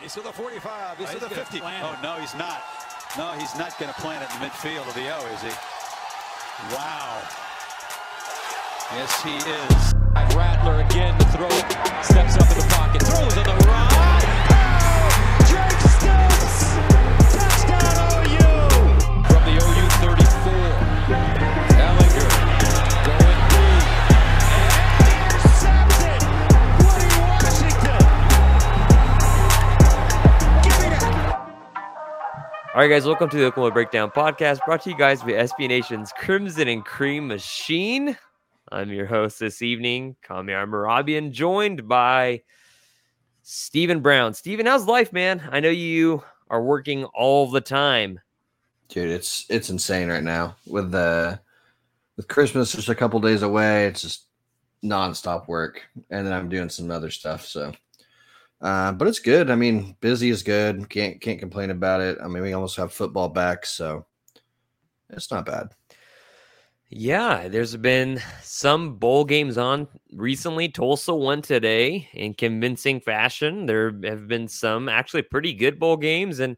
[0.00, 0.98] He's to the 45.
[0.98, 1.60] He's oh, to the 50.
[1.60, 2.62] Oh, no, he's not.
[3.16, 5.50] No, he's not going to plant it in the midfield of the O, is he?
[6.72, 7.22] Wow.
[8.94, 9.94] Yes, he is.
[10.36, 11.48] Rattler again to throw.
[12.02, 13.02] Steps up in the pocket.
[13.02, 14.27] Throws on the run.
[32.78, 35.66] All right, guys, welcome to the Oklahoma Breakdown Podcast, brought to you guys by SB
[35.66, 38.16] Nation's Crimson and Cream Machine.
[38.70, 42.42] I'm your host this evening, Kamiar Merabian, joined by
[43.42, 44.32] Stephen Brown.
[44.32, 45.42] Stephen, how's life, man?
[45.50, 48.20] I know you are working all the time.
[48.90, 50.54] Dude, it's it's insane right now.
[50.64, 51.40] With the
[52.16, 54.26] with Christmas just a couple days away, it's just
[54.84, 55.82] nonstop work.
[56.10, 57.44] And then I'm doing some other stuff.
[57.44, 57.72] So
[58.60, 59.50] uh, but it's good.
[59.50, 60.88] I mean, busy is good.
[60.88, 62.18] Can't can't complain about it.
[62.22, 64.06] I mean, we almost have football back, so
[65.10, 65.68] it's not bad.
[66.90, 70.68] Yeah, there's been some bowl games on recently.
[70.68, 73.66] Tulsa won today in convincing fashion.
[73.66, 76.56] There have been some actually pretty good bowl games, and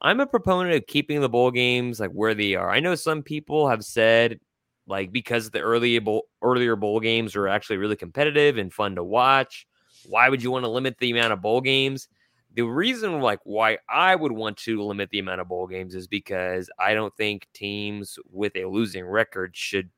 [0.00, 2.70] I'm a proponent of keeping the bowl games like where they are.
[2.70, 4.38] I know some people have said
[4.86, 9.04] like because the early bowl, earlier bowl games are actually really competitive and fun to
[9.04, 9.66] watch
[10.06, 12.08] why would you want to limit the amount of bowl games?
[12.54, 16.06] The reason, like, why I would want to limit the amount of bowl games is
[16.06, 19.88] because I don't think teams with a losing record should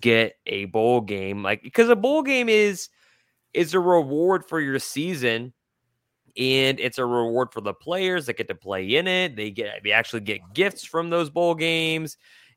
[0.00, 1.42] get a bowl game.
[1.42, 2.88] Like, because a bowl game is
[3.52, 5.52] is a reward for your season
[6.36, 9.36] and it's a reward for the players that get to play in it.
[9.36, 12.16] They get they actually get gifts from those bowl games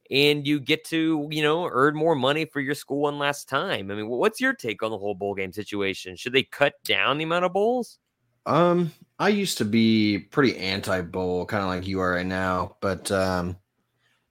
[0.09, 3.91] and you get to, you know, earn more money for your school one last time.
[3.91, 6.15] I mean, what's your take on the whole bowl game situation?
[6.15, 7.99] Should they cut down the amount of bowls?
[8.45, 12.77] Um, I used to be pretty anti bowl, kind of like you are right now,
[12.81, 13.57] but um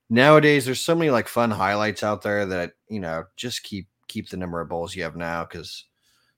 [0.09, 4.29] nowadays there's so many like fun highlights out there that, you know, just keep keep
[4.29, 5.85] the number of bowls you have now cuz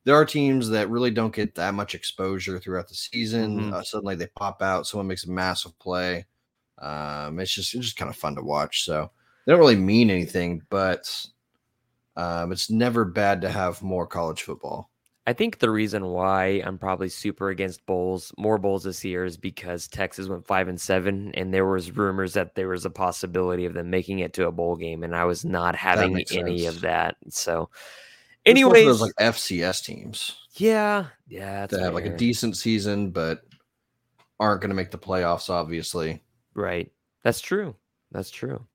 [0.05, 3.61] there are teams that really don't get that much exposure throughout the season.
[3.61, 3.75] Mm-hmm.
[3.75, 6.25] Uh, suddenly they pop out, someone makes a massive play.
[6.79, 8.85] Um, it's just it's just kind of fun to watch.
[8.85, 9.11] So
[9.49, 11.25] they don't really mean anything, but
[12.17, 14.91] um, it's never bad to have more college football.
[15.27, 19.39] I think the reason why I'm probably super against bowls, more bowls this year, is
[19.39, 23.65] because Texas went five and seven, and there was rumors that there was a possibility
[23.65, 26.77] of them making it to a bowl game, and I was not having any sense.
[26.77, 27.17] of that.
[27.31, 27.71] So,
[28.45, 33.41] anyways, those like FCS teams, yeah, yeah, that have like a decent season, but
[34.39, 35.49] aren't going to make the playoffs.
[35.49, 36.23] Obviously,
[36.53, 36.93] right?
[37.25, 37.75] That's true.
[38.13, 38.67] That's true.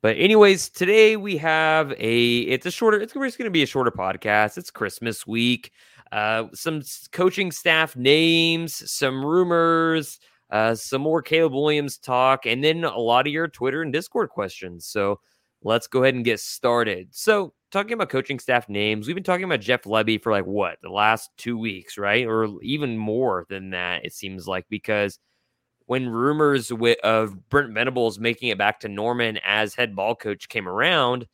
[0.00, 3.90] But anyways, today we have a it's a shorter it's going to be a shorter
[3.90, 4.56] podcast.
[4.56, 5.72] It's Christmas week.
[6.12, 6.82] Uh some
[7.12, 10.20] coaching staff names, some rumors,
[10.50, 14.28] uh some more Caleb Williams talk and then a lot of your Twitter and Discord
[14.30, 14.86] questions.
[14.86, 15.20] So
[15.62, 17.08] let's go ahead and get started.
[17.12, 20.78] So, talking about coaching staff names, we've been talking about Jeff Lebby for like what,
[20.82, 22.24] the last 2 weeks, right?
[22.26, 25.18] Or even more than that it seems like because
[25.88, 26.70] when rumors
[27.02, 31.26] of Brent Venables making it back to Norman as head ball coach came around,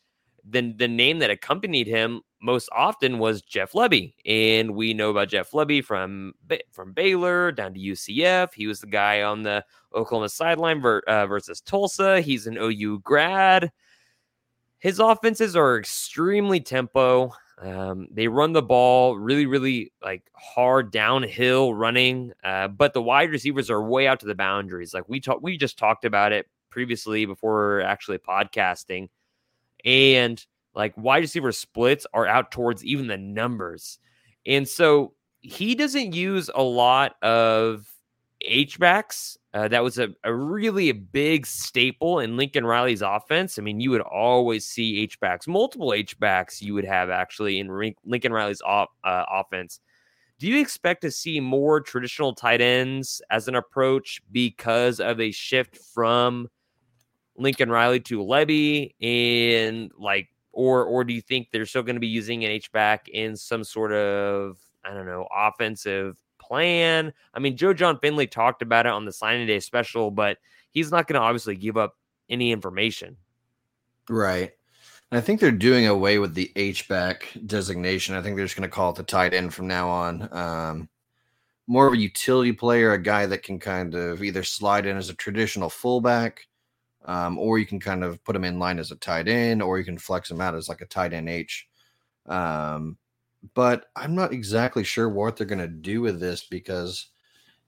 [0.45, 5.29] then the name that accompanied him most often was Jeff Lebby, and we know about
[5.29, 6.35] Jeff Lebby from
[6.71, 8.55] from Baylor down to UCF.
[8.55, 12.21] He was the guy on the Oklahoma sideline uh, versus Tulsa.
[12.21, 13.73] He's an OU grad.
[14.79, 17.33] His offenses are extremely tempo.
[17.65, 23.31] Um, they run the ball really, really like hard downhill running, uh, but the wide
[23.31, 24.93] receivers are way out to the boundaries.
[24.93, 29.09] Like we talked, we just talked about it previously before actually podcasting,
[29.85, 30.45] and
[30.75, 33.99] like wide receiver splits are out towards even the numbers,
[34.47, 37.87] and so he doesn't use a lot of
[38.45, 39.37] H backs.
[39.53, 43.59] Uh, that was a, a really a big staple in Lincoln Riley's offense.
[43.59, 47.59] I mean, you would always see H backs, multiple H backs you would have actually
[47.59, 49.81] in Lincoln Riley's off, uh, offense.
[50.39, 55.31] Do you expect to see more traditional tight ends as an approach because of a
[55.31, 56.49] shift from
[57.37, 62.01] Lincoln Riley to Lebby and like or or do you think they're still going to
[62.01, 66.19] be using an H back in some sort of I don't know offensive
[66.55, 67.13] plan.
[67.35, 70.39] I mean, Joe Jon Finley talked about it on the signing day special, but
[70.71, 71.97] he's not going to obviously give up
[72.31, 73.17] any information.
[74.09, 74.53] Right.
[75.11, 78.15] I think they're doing away with the H back designation.
[78.15, 80.29] I think they're just going to call it the tight end from now on.
[80.33, 80.89] Um,
[81.67, 85.11] more of a utility player, a guy that can kind of either slide in as
[85.11, 86.47] a traditional fullback,
[87.05, 89.79] um, or you can kind of put him in line as a tight end, or
[89.79, 91.67] you can flex him out as like a tight end H.
[92.27, 92.97] Um,
[93.53, 97.09] but I'm not exactly sure what they're going to do with this because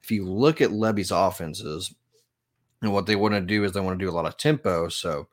[0.02, 1.94] if you look at Lebby's offenses
[2.82, 4.88] and what they want to do is they want to do a lot of tempo.
[4.88, 5.28] So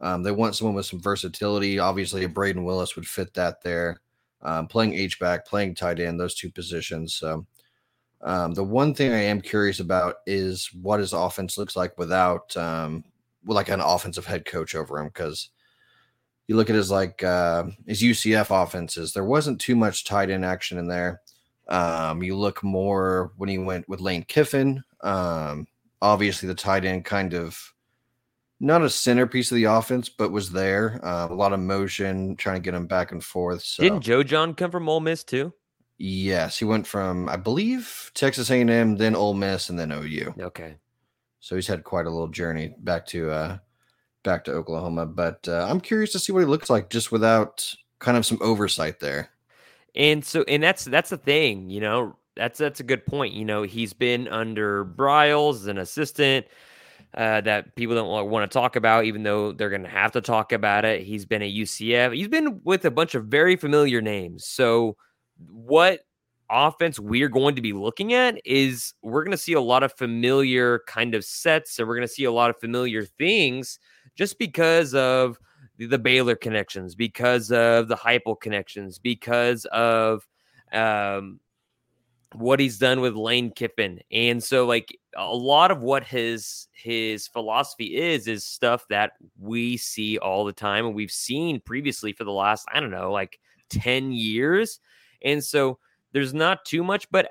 [0.00, 1.78] um, they want someone with some versatility.
[1.78, 4.00] Obviously, a Brayden Willis would fit that there.
[4.42, 7.14] Um, playing H back, playing tight end, those two positions.
[7.14, 7.46] So
[8.22, 12.56] um, the one thing I am curious about is what his offense looks like without
[12.56, 13.04] um,
[13.44, 15.50] like an offensive head coach over him because
[16.52, 20.44] you look at his like uh, his UCF offenses, there wasn't too much tight end
[20.44, 21.22] action in there.
[21.68, 24.84] Um, you look more when he went with Lane Kiffin.
[25.00, 25.66] Um,
[26.02, 27.58] obviously, the tight end kind of
[28.60, 31.00] not a centerpiece of the offense, but was there.
[31.02, 33.62] Uh, a lot of motion, trying to get him back and forth.
[33.62, 33.82] So.
[33.82, 35.54] Didn't Joe Jon come from Ole Miss too?
[35.96, 40.34] Yes, he went from I believe Texas A&M, then Ole Miss, and then OU.
[40.38, 40.76] Okay,
[41.40, 43.58] so he's had quite a little journey back to uh,
[44.22, 45.06] back to Oklahoma.
[45.06, 48.38] But uh, I'm curious to see what he looks like just without kind of some
[48.40, 49.30] oversight there.
[49.94, 52.16] And so, and that's that's the thing, you know.
[52.34, 53.34] That's that's a good point.
[53.34, 56.46] You know, he's been under Briles as an assistant
[57.14, 60.20] uh, that people don't want to talk about, even though they're going to have to
[60.20, 61.02] talk about it.
[61.02, 62.14] He's been at UCF.
[62.14, 64.46] He's been with a bunch of very familiar names.
[64.46, 64.96] So,
[65.50, 66.00] what
[66.48, 69.92] offense we're going to be looking at is we're going to see a lot of
[69.92, 73.78] familiar kind of sets, and we're going to see a lot of familiar things
[74.14, 75.38] just because of
[75.78, 80.26] the Baylor connections, because of the Heupel connections, because of
[80.72, 81.40] um,
[82.34, 84.00] what he's done with Lane Kiffin.
[84.10, 89.76] And so like a lot of what his his philosophy is is stuff that we
[89.76, 93.38] see all the time and we've seen previously for the last I don't know like
[93.70, 94.80] 10 years.
[95.22, 95.78] And so
[96.12, 97.28] there's not too much but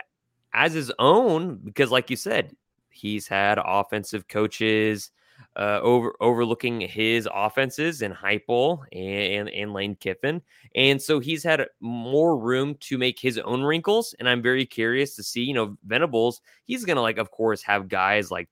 [0.54, 2.56] as his own because like you said
[2.90, 5.12] he's had offensive coaches
[5.56, 10.42] uh, over overlooking his offenses and Heupel and, and, Lane Kiffin,
[10.76, 14.16] and so he's had more room to make his own wrinkles.
[14.20, 16.42] And I'm very curious to see, you know, Venables.
[16.66, 18.48] He's gonna like, of course, have guys like,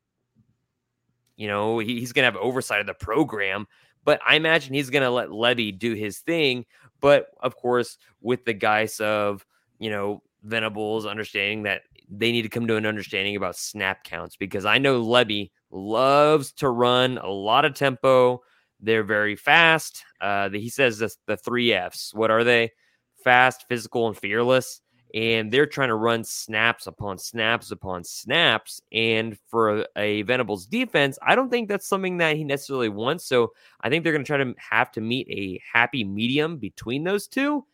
[1.37, 3.65] you know, he, he's gonna have oversight of the program,
[4.03, 6.65] but I imagine he's gonna let Lebby do his thing.
[6.99, 9.45] But of course, with the guys of
[9.79, 14.35] you know Venables understanding that they need to come to an understanding about snap counts
[14.35, 18.41] because I know Lebby loves to run a lot of tempo.
[18.79, 20.03] They're very fast.
[20.21, 22.13] Uh, he says the three F's.
[22.13, 22.71] What are they?
[23.23, 24.81] Fast, physical, and fearless.
[25.13, 28.79] And they're trying to run snaps upon snaps upon snaps.
[28.91, 33.25] And for a Venables defense, I don't think that's something that he necessarily wants.
[33.25, 37.03] So I think they're going to try to have to meet a happy medium between
[37.03, 37.65] those two.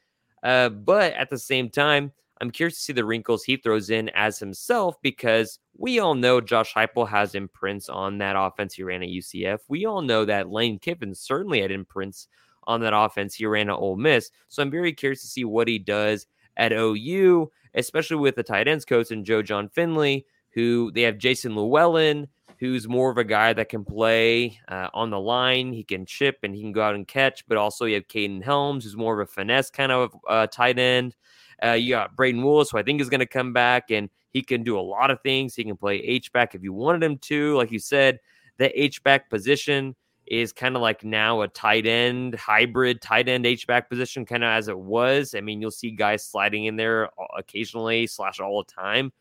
[0.43, 4.09] Uh, but at the same time, I'm curious to see the wrinkles he throws in
[4.09, 9.03] as himself because we all know Josh Heupel has imprints on that offense he ran
[9.03, 9.59] at UCF.
[9.69, 12.27] We all know that Lane Kiffin certainly had imprints
[12.67, 14.31] on that offense he ran at Ole Miss.
[14.47, 16.27] So I'm very curious to see what he does
[16.57, 21.17] at OU, especially with the tight ends coach and Joe Jon Finley, who they have
[21.17, 22.27] Jason Llewellyn,
[22.59, 25.73] who's more of a guy that can play uh, on the line.
[25.73, 28.43] He can chip and he can go out and catch, but also you have Kaden
[28.43, 31.15] Helms, who's more of a finesse kind of uh, tight end.
[31.63, 34.41] Uh, you got Brayden Willis, who I think is going to come back, and he
[34.41, 35.55] can do a lot of things.
[35.55, 37.55] He can play H back if you wanted him to.
[37.55, 38.19] Like you said,
[38.57, 39.95] the H back position
[40.27, 44.43] is kind of like now a tight end hybrid tight end H back position, kind
[44.43, 45.35] of as it was.
[45.35, 49.13] I mean, you'll see guys sliding in there occasionally slash all the time.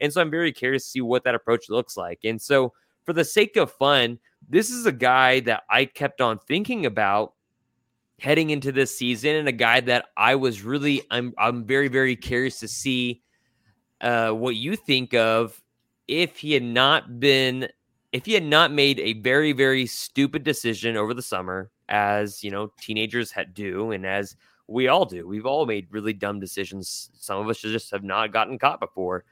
[0.00, 2.20] And so I'm very curious to see what that approach looks like.
[2.24, 2.72] And so,
[3.04, 4.18] for the sake of fun,
[4.48, 7.34] this is a guy that I kept on thinking about
[8.22, 12.14] heading into this season and a guy that I was really I'm I'm very very
[12.14, 13.20] curious to see
[14.00, 15.60] uh, what you think of
[16.06, 17.68] if he had not been
[18.12, 22.50] if he had not made a very very stupid decision over the summer as you
[22.52, 24.36] know teenagers had do and as
[24.68, 25.26] we all do.
[25.26, 27.10] We've all made really dumb decisions.
[27.14, 29.24] Some of us just have not gotten caught before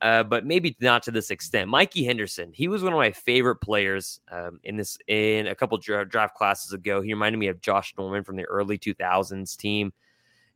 [0.00, 1.68] uh, but maybe not to this extent.
[1.68, 5.76] Mikey Henderson, he was one of my favorite players um, in this in a couple
[5.78, 7.00] draft classes ago.
[7.00, 9.92] He reminded me of Josh Norman from the early 2000s team,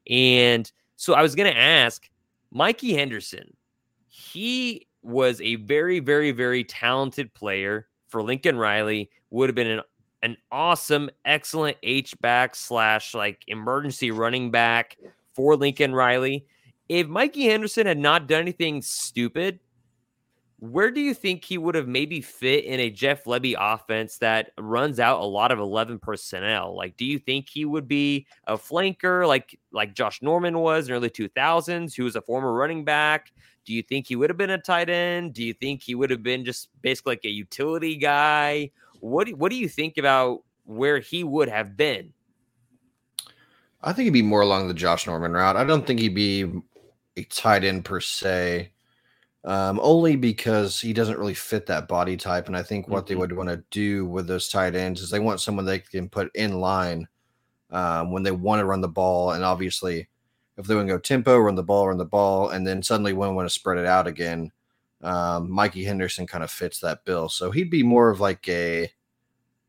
[0.08, 2.08] and so I was going to ask
[2.50, 3.56] Mikey Henderson.
[4.08, 9.10] He was a very, very, very talented player for Lincoln Riley.
[9.30, 9.80] Would have been an
[10.22, 14.96] an awesome, excellent H back slash like emergency running back
[15.34, 16.46] for Lincoln Riley
[16.92, 19.60] if Mikey Henderson had not done anything stupid,
[20.58, 24.52] where do you think he would have maybe fit in a Jeff Lebby offense that
[24.58, 26.76] runs out a lot of 11 personnel?
[26.76, 30.94] Like, do you think he would be a flanker like like Josh Norman was in
[30.94, 33.32] early 2000s, who was a former running back?
[33.64, 35.32] Do you think he would have been a tight end?
[35.32, 38.70] Do you think he would have been just basically like a utility guy?
[39.00, 42.12] What do, what do you think about where he would have been?
[43.82, 45.56] I think he'd be more along the Josh Norman route.
[45.56, 46.62] I don't think he'd be
[47.16, 48.72] a tight end per se.
[49.44, 52.46] Um, only because he doesn't really fit that body type.
[52.46, 53.18] And I think what they Mhm.
[53.18, 56.30] would want to do with those tight ends is they want someone they can put
[56.36, 57.08] in line
[57.70, 59.32] um, when they want to run the ball.
[59.32, 60.08] And obviously,
[60.58, 63.12] if they want to go tempo, run the ball, run the ball, and then suddenly
[63.14, 64.52] when want to spread it out again,
[65.02, 67.28] um, Mikey Henderson kind of fits that bill.
[67.28, 68.92] So he'd be more of like a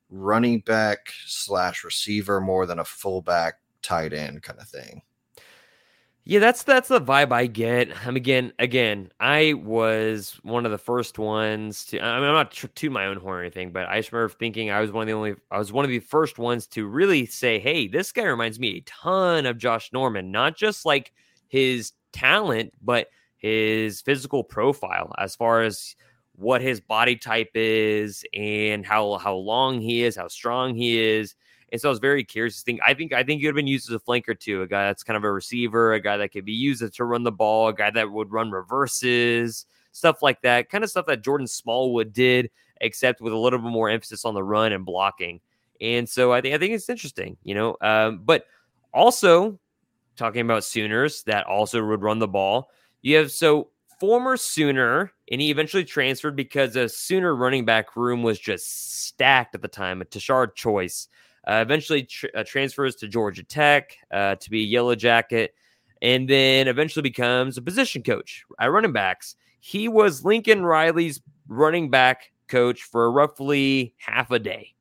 [0.09, 5.01] running back slash receiver more than a fullback tight end kind of thing.
[6.25, 7.89] Yeah, that's that's the vibe I get.
[8.07, 11.99] I'm again, again, I was one of the first ones to.
[11.99, 14.71] I mean, I'm not to my own horn or anything, but I just remember thinking
[14.71, 15.35] I was one of the only.
[15.51, 18.77] I was one of the first ones to really say, "Hey, this guy reminds me
[18.77, 21.11] a ton of Josh Norman, not just like
[21.49, 25.93] his talent, but his physical profile as far as
[26.35, 31.35] what his body type is and how how long he is, how strong he is."
[31.73, 32.81] And so I was very curious to think.
[32.85, 35.01] I think I think would have been used as a flanker too, a guy that's
[35.01, 37.73] kind of a receiver, a guy that could be used to run the ball, a
[37.73, 42.51] guy that would run reverses, stuff like that, kind of stuff that Jordan Smallwood did,
[42.79, 45.41] except with a little bit more emphasis on the run and blocking.
[45.81, 47.75] And so I think I think it's interesting, you know.
[47.81, 48.45] Um, but
[48.93, 49.59] also
[50.15, 52.69] talking about Sooners that also would run the ball.
[53.01, 58.21] You have so former Sooner, and he eventually transferred because the Sooner running back room
[58.21, 60.03] was just stacked at the time.
[60.03, 61.07] A Tashard Choice
[61.47, 65.53] uh, eventually tr- uh, transfers to Georgia Tech uh, to be a Yellow Jacket,
[66.01, 69.35] and then eventually becomes a position coach at running backs.
[69.59, 74.73] He was Lincoln Riley's running back coach for roughly half a day,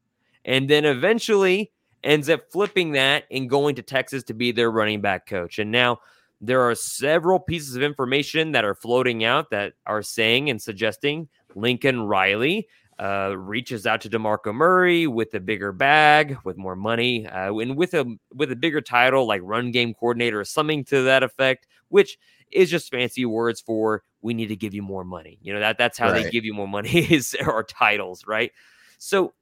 [0.45, 1.73] and then eventually
[2.05, 5.59] ends up flipping that and going to Texas to be their running back coach.
[5.59, 6.01] And now
[6.41, 11.29] there are several pieces of information that are floating out that are saying and suggesting
[11.55, 17.27] Lincoln Riley uh, reaches out to Demarco Murray with a bigger bag, with more money,
[17.27, 21.03] uh, and with a with a bigger title like run game coordinator or something to
[21.03, 22.19] that effect, which
[22.51, 25.39] is just fancy words for we need to give you more money.
[25.43, 28.53] You know that that's how they give you more money is our titles, right?
[28.99, 29.33] So,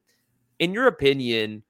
[0.58, 1.62] in your opinion,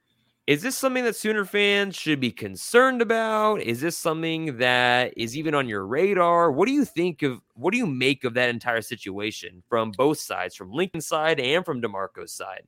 [0.51, 3.61] is this something that Sooner fans should be concerned about?
[3.61, 6.51] Is this something that is even on your radar?
[6.51, 10.19] What do you think of what do you make of that entire situation from both
[10.19, 12.65] sides, from Lincoln's side and from DeMarco's side?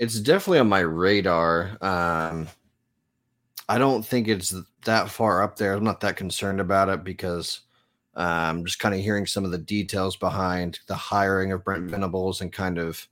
[0.00, 1.78] It's definitely on my radar.
[1.80, 2.48] Um,
[3.68, 4.52] I don't think it's
[4.84, 5.74] that far up there.
[5.74, 7.60] I'm not that concerned about it because
[8.16, 12.40] um, just kind of hearing some of the details behind the hiring of Brent Venables
[12.40, 13.06] and kind of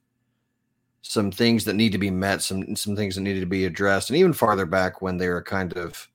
[1.03, 4.09] some things that need to be met, some some things that needed to be addressed,
[4.09, 6.09] and even farther back when they were kind of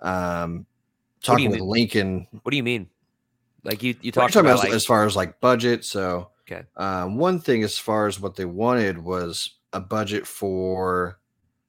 [0.00, 0.66] um,
[1.26, 1.68] What do you talking with mean?
[1.68, 2.88] Lincoln What do you mean?
[3.64, 5.84] Like you you talked about like, as far as like budget.
[5.84, 6.64] So, Okay.
[6.76, 11.18] um, one thing as far as what they wanted was a budget for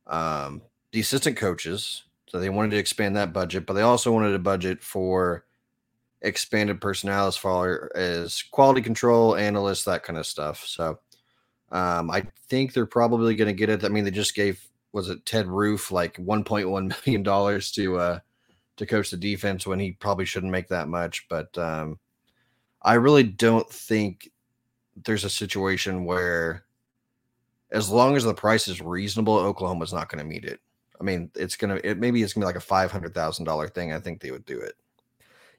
[0.05, 0.61] um,
[0.91, 2.03] the assistant coaches.
[2.27, 5.45] So they wanted to expand that budget, but they also wanted a budget for
[6.21, 10.65] expanded personnel as far as quality control, analysts, that kind of stuff.
[10.65, 10.99] So,
[11.71, 13.83] um, I think they're probably going to get it.
[13.83, 14.61] I mean, they just gave
[14.93, 18.19] was it Ted Roof like 1.1 million dollars to uh
[18.77, 21.27] to coach the defense when he probably shouldn't make that much.
[21.29, 21.99] But um,
[22.81, 24.29] I really don't think
[25.03, 26.63] there's a situation where,
[27.71, 30.59] as long as the price is reasonable, Oklahoma's not going to meet it.
[30.99, 33.67] I mean, it's gonna it maybe it's gonna be like a five hundred thousand dollar
[33.67, 33.93] thing.
[33.93, 34.73] I think they would do it.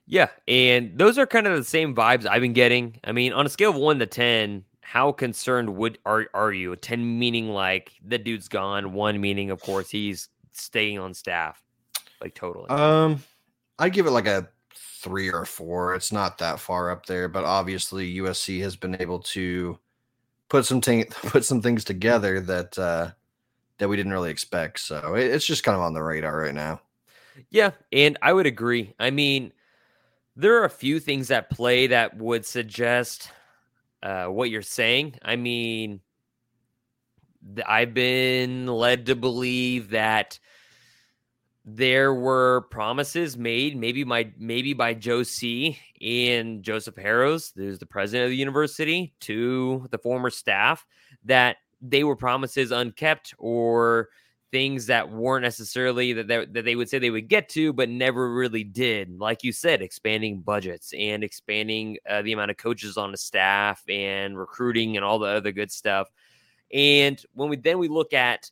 [0.06, 2.98] Yeah, and those are kind of the same vibes I've been getting.
[3.04, 6.74] I mean, on a scale of one to ten, how concerned would are are you?
[6.74, 8.94] Ten meaning like the dude's gone.
[8.94, 11.62] One meaning, of course, he's staying on staff,
[12.22, 12.70] like totally.
[12.70, 13.22] Um,
[13.78, 15.94] I give it like a three or four.
[15.94, 19.78] It's not that far up there, but obviously USC has been able to
[20.48, 23.10] put some thing put some things together that uh
[23.76, 24.80] that we didn't really expect.
[24.80, 26.80] So it, it's just kind of on the radar right now.
[27.50, 28.94] Yeah, and I would agree.
[28.98, 29.52] I mean,
[30.34, 33.30] there are a few things at play that would suggest
[34.02, 35.14] uh, what you're saying.
[35.22, 36.00] I mean,
[37.66, 40.38] I've been led to believe that
[41.64, 47.86] there were promises made, maybe by maybe by Joe C and Joseph Harroz, who's the
[47.86, 50.86] president of the university, to the former staff
[51.24, 54.08] that they were promises unkept or
[54.50, 57.88] things that weren't necessarily that they, that they would say they would get to, but
[57.88, 59.18] never really did.
[59.18, 63.82] Like you said, expanding budgets and expanding uh, the amount of coaches on the staff
[63.88, 66.08] and recruiting and all the other good stuff.
[66.72, 68.50] And when we then we look at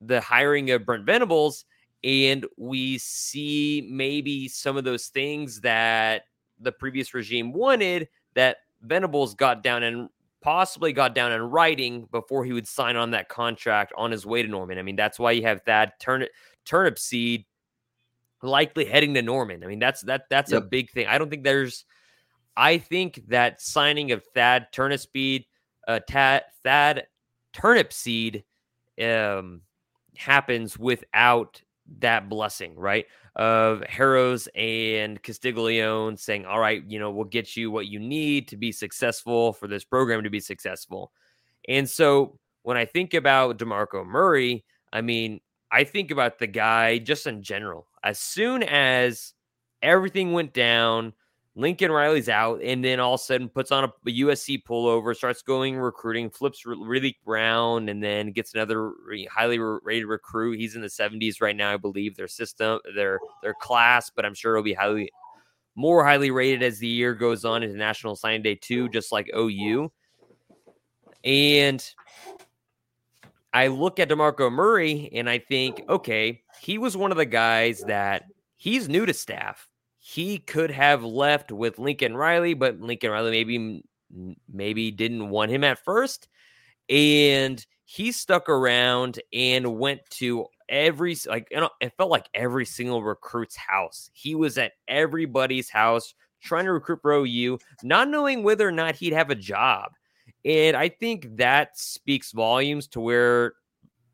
[0.00, 1.64] the hiring of Brent Venables,
[2.02, 6.24] and we see maybe some of those things that
[6.60, 10.08] the previous regime wanted that Venables got down and
[10.44, 14.42] possibly got down in writing before he would sign on that contract on his way
[14.42, 14.78] to Norman.
[14.78, 16.30] I mean, that's why you have that turnip
[16.66, 17.46] Turnipseed
[18.42, 19.64] likely heading to Norman.
[19.64, 21.06] I mean, that's that that's a big thing.
[21.06, 21.86] I don't think there's
[22.56, 25.46] I think that signing of Thad Turnipseed,
[25.88, 26.00] uh,
[26.62, 27.06] Thad,
[27.56, 28.44] Turnipseed
[29.02, 29.62] um,
[30.14, 31.62] happens without
[32.00, 33.06] that blessing, right?
[33.36, 38.46] Of Harroz and Castiglione saying, all right, you know, we'll get you what you need
[38.48, 41.10] to be successful for this program to be successful.
[41.68, 45.40] And so when I think about DeMarco Murray, I mean,
[45.72, 47.88] I think about the guy just in general.
[48.04, 49.34] As soon as
[49.82, 51.12] everything went down,
[51.56, 55.14] Lincoln Riley's out, and then all of a sudden puts on a, a USC pullover,
[55.14, 58.92] starts going recruiting, flips Raleek Brown, and then gets another
[59.30, 60.58] highly rated recruit.
[60.58, 62.16] He's in the 70s right now, I believe.
[62.16, 65.12] Their system, their their class, but I'm sure it'll be highly
[65.76, 69.30] more highly rated as the year goes on into National Signing Day too, just like
[69.36, 69.92] OU.
[71.22, 71.94] And
[73.52, 77.80] I look at DeMarco Murray and I think, okay, he was one of the guys
[77.86, 78.24] that
[78.56, 79.68] he's new to staff
[80.14, 83.84] he could have left with Lincoln Riley, but Lincoln Riley maybe
[84.48, 86.28] maybe didn't want him at first,
[86.88, 93.56] and he stuck around and went to every like it felt like every single recruit's
[93.56, 94.08] house.
[94.12, 98.94] He was at everybody's house trying to recruit for OU, not knowing whether or not
[98.94, 99.90] he'd have a job.
[100.44, 103.54] And I think that speaks volumes to where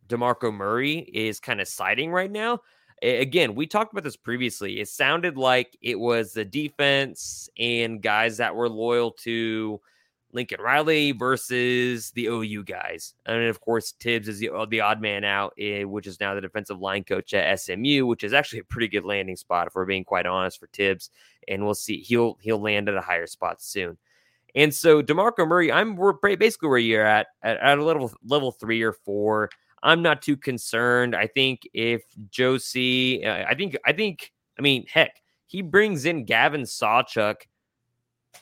[0.09, 2.61] DeMarco Murray is kind of siding right now
[3.03, 4.81] again, we talked about this previously.
[4.81, 9.81] It sounded like it was the defense and guys that were loyal to
[10.33, 13.15] Lincoln Riley versus the OU guys.
[13.27, 16.35] And of course, Tibbs is the, uh, the odd man out, eh, which is now
[16.35, 19.75] the defensive line coach at SMU, which is actually a pretty good landing spot, if
[19.75, 21.11] we're being quite honest, for Tibbs.
[21.49, 23.99] And we'll see, he'll he'll land at a higher spot soon.
[24.55, 28.53] And so DeMarco Murray, I'm we're basically where you're at, at, at a level level
[28.53, 29.51] three or four.
[29.83, 31.17] I'm not too concerned.
[31.17, 36.25] I think if Josie, uh, I think, I think, I mean, heck, he brings in
[36.25, 37.37] Gavin Sawchuk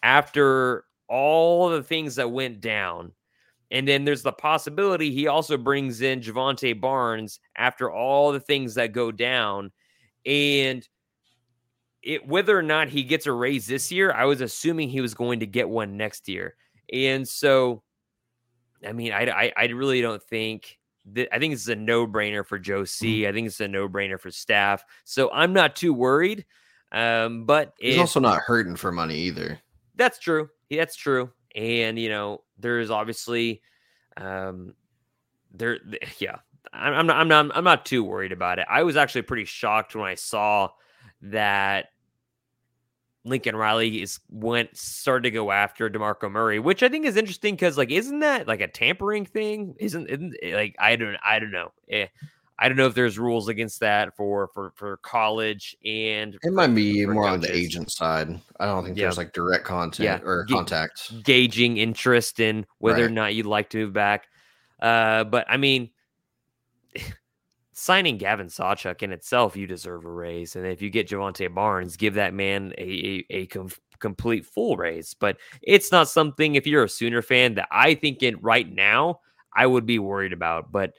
[0.02, 3.12] after all the things that went down.
[3.71, 8.74] And then there's the possibility he also brings in Jovantae Barnes after all the things
[8.74, 9.70] that go down.
[10.24, 10.87] And
[12.03, 15.14] it whether or not he gets a raise this year, I was assuming he was
[15.14, 16.55] going to get one next year.
[16.92, 17.83] And so,
[18.87, 20.77] I mean, I, I, I really don't think
[21.14, 23.21] th- I think it's a no brainer for Joe C.
[23.21, 23.29] Mm-hmm.
[23.29, 24.85] I think it's a no brainer for staff.
[25.05, 26.44] So I'm not too worried.
[26.90, 29.61] Um, but he's also not hurting for money either.
[29.97, 30.49] That's true.
[30.71, 31.31] That's true.
[31.55, 33.62] And you know, there's obviously,
[34.16, 34.75] um,
[35.53, 35.79] there,
[36.18, 36.37] yeah.
[36.73, 37.16] I'm not.
[37.16, 37.57] I'm not.
[37.57, 38.66] I'm not too worried about it.
[38.68, 40.68] I was actually pretty shocked when I saw
[41.23, 41.87] that
[43.24, 47.54] Lincoln Riley is went started to go after DeMarco Murray, which I think is interesting
[47.54, 49.74] because like isn't that like a tampering thing?
[49.78, 51.72] Isn't, isn't eh, like I don't I don't know.
[51.90, 52.07] Eh,
[52.59, 56.74] I don't know if there's rules against that for for for college and it might
[56.74, 57.35] be more coaches.
[57.35, 58.40] on the agent side.
[58.59, 59.04] I don't think yeah.
[59.04, 60.28] there's like direct content yeah.
[60.28, 63.07] or Ga- contact gauging interest in whether right.
[63.07, 64.26] or not you'd like to move back.
[64.81, 65.90] Uh, but I mean
[67.78, 70.56] signing Gavin Sawchuk in itself, you deserve a raise.
[70.56, 72.82] And if you get Jovantae Barnes, give that man a,
[73.30, 75.14] a, a com- complete full raise.
[75.14, 79.20] But it's not something, if you're a Sooner fan, that I think in right now
[79.54, 80.72] I would be worried about.
[80.72, 80.94] But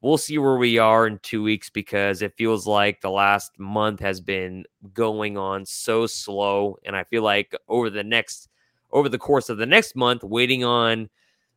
[0.00, 4.00] we'll see where we are in two weeks because it feels like the last month
[4.00, 6.76] has been going on so slow.
[6.84, 8.48] And I feel like over the next,
[8.90, 11.08] over the course of the next month, waiting on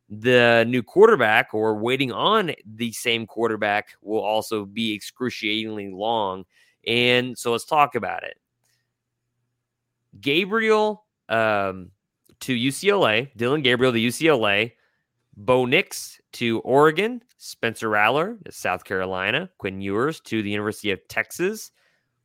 [0.08, 6.44] the new quarterback or waiting on the same quarterback will also be excruciatingly long.
[6.86, 8.38] And so let's talk about it.
[10.20, 11.90] Gabriel um,
[12.40, 14.72] to UCLA, Dillon Gabriel to UCLA,
[15.36, 21.06] Bo Nix to Oregon, Spencer Rattler to South Carolina, Quinn Ewers to the University of
[21.08, 21.70] Texas.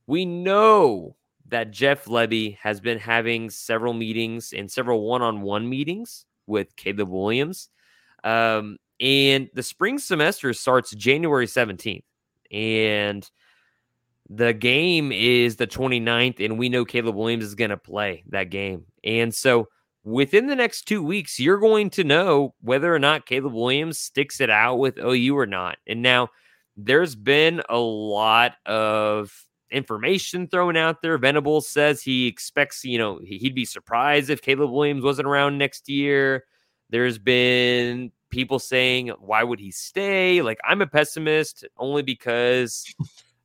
[0.07, 1.15] We know
[1.47, 6.75] that Jeff Lebby has been having several meetings and several one on one meetings with
[6.75, 7.69] Caleb Williams.
[8.23, 12.03] Um, and the spring semester starts January 17th.
[12.51, 13.29] And
[14.29, 18.49] the game is the 29th, and we know Caleb Williams is going to play that
[18.49, 18.85] game.
[19.03, 19.67] And so
[20.03, 24.39] within the next two weeks, you're going to know whether or not Caleb Williams sticks
[24.41, 25.77] it out with OU or not.
[25.87, 26.29] And now
[26.77, 29.31] there's been a lot of
[29.71, 31.17] information thrown out there.
[31.17, 35.89] Venables says he expects, you know, he'd be surprised if Caleb Williams wasn't around next
[35.89, 36.45] year.
[36.93, 40.43] There's been people saying, why would he stay?
[40.43, 42.85] Like, I'm a pessimist only because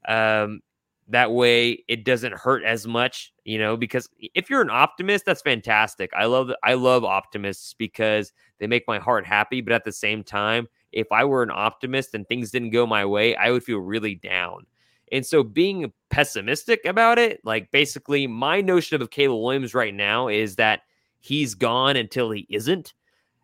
[0.06, 0.60] um,
[1.08, 5.40] that way it doesn't hurt as much, you know, because if you're an optimist, that's
[5.40, 6.10] fantastic.
[6.14, 10.22] I love I love optimists because they make my heart happy, but at the same
[10.22, 13.78] time, if I were an optimist and things didn't go my way, I would feel
[13.78, 14.66] really down.
[15.10, 20.28] And so being pessimistic about it, like basically my notion of Caleb Williams right now
[20.28, 20.82] is that
[21.18, 22.92] he's gone until he isn't.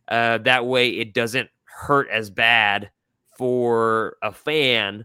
[0.08, 2.90] Uh, that way, it doesn't hurt as bad
[3.36, 5.04] for a fan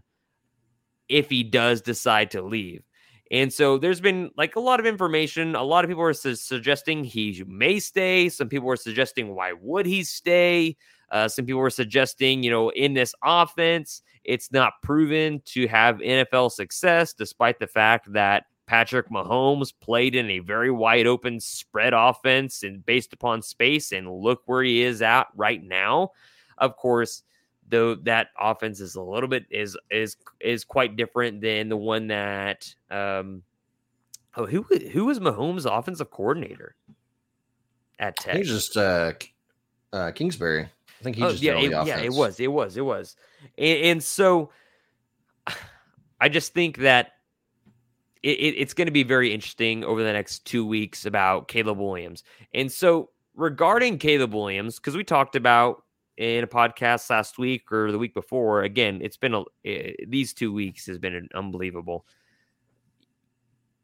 [1.08, 2.82] if he does decide to leave.
[3.30, 5.54] And so there's been like a lot of information.
[5.54, 8.28] A lot of people are su- suggesting he may stay.
[8.28, 10.76] Some people are suggesting why would he stay?
[11.10, 15.98] Uh, some people were suggesting, you know, in this offense, it's not proven to have
[15.98, 21.92] NFL success, despite the fact that Patrick Mahomes played in a very wide open spread
[21.92, 23.90] offense and based upon space.
[23.90, 26.12] And look where he is at right now.
[26.56, 27.24] Of course,
[27.68, 32.06] though that offense is a little bit is is is quite different than the one
[32.06, 33.42] that um
[34.36, 36.76] oh who who was Mahomes offensive coordinator
[37.98, 38.36] at Tech?
[38.36, 39.14] He's just uh,
[39.92, 40.62] uh Kingsbury.
[40.62, 43.16] I think he Oh, just yeah, it, yeah, it was, it was, it was,
[43.58, 44.50] and, and so
[46.20, 47.14] I just think that
[48.22, 51.78] it, it, it's going to be very interesting over the next two weeks about Caleb
[51.78, 52.22] Williams.
[52.52, 55.84] And so regarding Caleb Williams, because we talked about
[56.16, 60.34] in a podcast last week or the week before, again, it's been a, eh, these
[60.34, 62.06] two weeks has been unbelievable.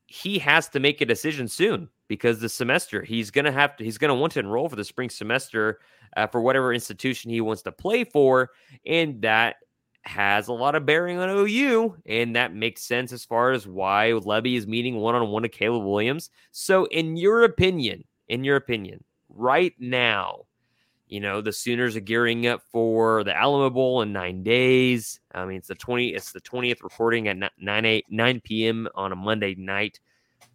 [0.07, 3.85] He has to make a decision soon because the semester he's going to have to
[3.85, 5.81] he's going to want to enroll for the spring semester
[6.17, 8.51] uh, for whatever institution he wants to play for
[8.87, 9.57] and that
[10.07, 14.13] has a lot of bearing on OU and that makes sense as far as why
[14.15, 16.31] Lebby is meeting one on one to Caleb Williams.
[16.53, 20.47] So in your opinion, in your opinion, right now,
[21.09, 25.21] you know, the Sooners are gearing up for the Alamo Bowl in 9 days.
[25.33, 28.89] I mean, it's the 20 it's the 20th recording at 9 8, 9 p.m.
[28.95, 30.01] on a Monday night.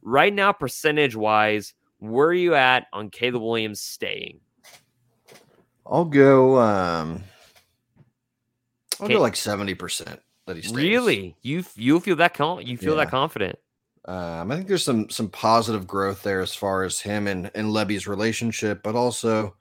[0.01, 4.39] Right now percentage wise, where are you at on Caleb Williams staying?
[5.85, 6.59] I'll go.
[6.59, 7.23] um
[9.01, 10.75] I'll go like seventy percent that he stays.
[10.75, 11.35] Really?
[11.41, 13.57] You you feel that con- you feel that confident?
[14.05, 17.67] Um, I think there's some some positive growth there as far as him and and
[17.67, 19.55] Lebby's relationship, but also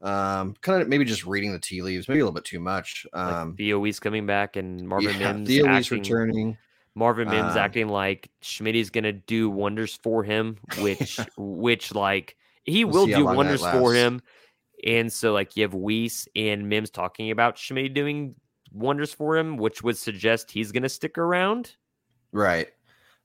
[0.00, 3.06] um, kind of maybe just reading the tea leaves, maybe a little bit too much.
[3.12, 6.58] Like Um, Theo's coming back and Marvin yeah, Mims Theo's acting, returning.
[6.94, 12.84] Marvin Mims Um, acting like Schmidt's gonna do wonders for him, which which like he
[12.84, 14.22] We'll will do wonders for him.
[14.86, 18.34] And so like you have Wease and Mims talking about Schmidt doing
[18.74, 21.76] wonders for him, which would suggest he's gonna stick around.
[22.32, 22.68] Right.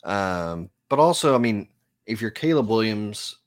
[0.04, 1.68] Um, but also, I mean,
[2.06, 3.38] if you're Caleb Williams,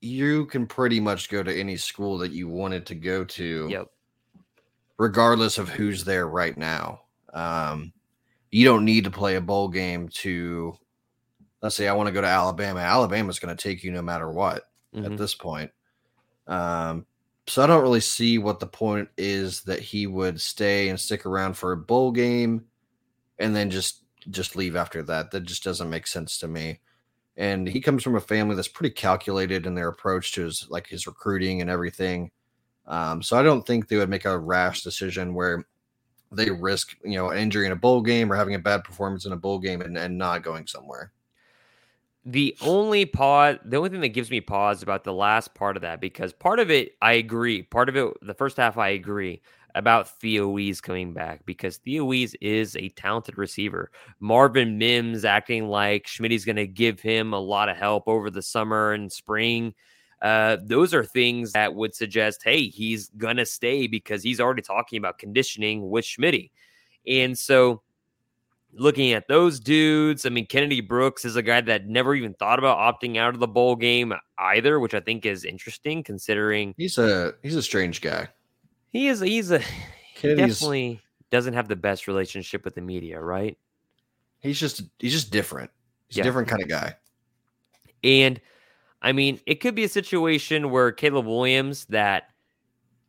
[0.00, 3.90] you can pretty much go to any school that you wanted to go to, Yep.
[4.98, 7.02] regardless of who's there right now.
[7.32, 7.92] Um,
[8.50, 10.76] you don't need to play a bowl game to,
[11.62, 12.80] let's say, I want to go to Alabama.
[12.80, 15.06] Alabama's going to take you no matter what Mhm.
[15.12, 15.70] at this point.
[16.46, 17.06] Um,
[17.48, 21.26] so I don't really see what the point is that he would stay and stick
[21.26, 22.64] around for a bowl game
[23.38, 25.30] and then just just leave after that.
[25.30, 26.80] That just doesn't make sense to me.
[27.36, 30.88] And he comes from a family that's pretty calculated in their approach to his like
[30.88, 32.30] his recruiting and everything.
[32.86, 35.64] Um, so I don't think they would make a rash decision where
[36.32, 39.26] they risk, you know, an injury in a bowl game or having a bad performance
[39.26, 41.12] in a bowl game and, and not going somewhere.
[42.28, 45.82] The only pause, the only thing that gives me pause about the last part of
[45.82, 47.62] that, because part of it, I agree.
[47.62, 49.40] Part of it, the first half, I agree
[49.76, 53.92] about Theo Wease coming back because Theo Wease is a talented receiver.
[54.18, 58.42] Marvin Mims acting like Schmidt's going to give him a lot of help over the
[58.42, 59.72] summer and spring.
[60.20, 64.62] Uh, those are things that would suggest, hey, he's going to stay because he's already
[64.62, 66.50] talking about conditioning with Schmidt.
[67.06, 67.82] And so,
[68.72, 72.58] looking at those dudes, I mean, Kennedy Brooks is a guy that never even thought
[72.58, 76.98] about opting out of the bowl game either, which I think is interesting considering He's
[76.98, 78.28] a he's a strange guy.
[78.92, 81.00] he is he's a he definitely
[81.30, 83.56] doesn't have the best relationship with the media, right?
[84.40, 85.70] he's just he's just different.
[86.08, 86.22] He's Yeah.
[86.22, 86.94] a different kind of guy.
[88.04, 88.40] And
[89.02, 92.24] I mean, it could be a situation where Caleb Williams that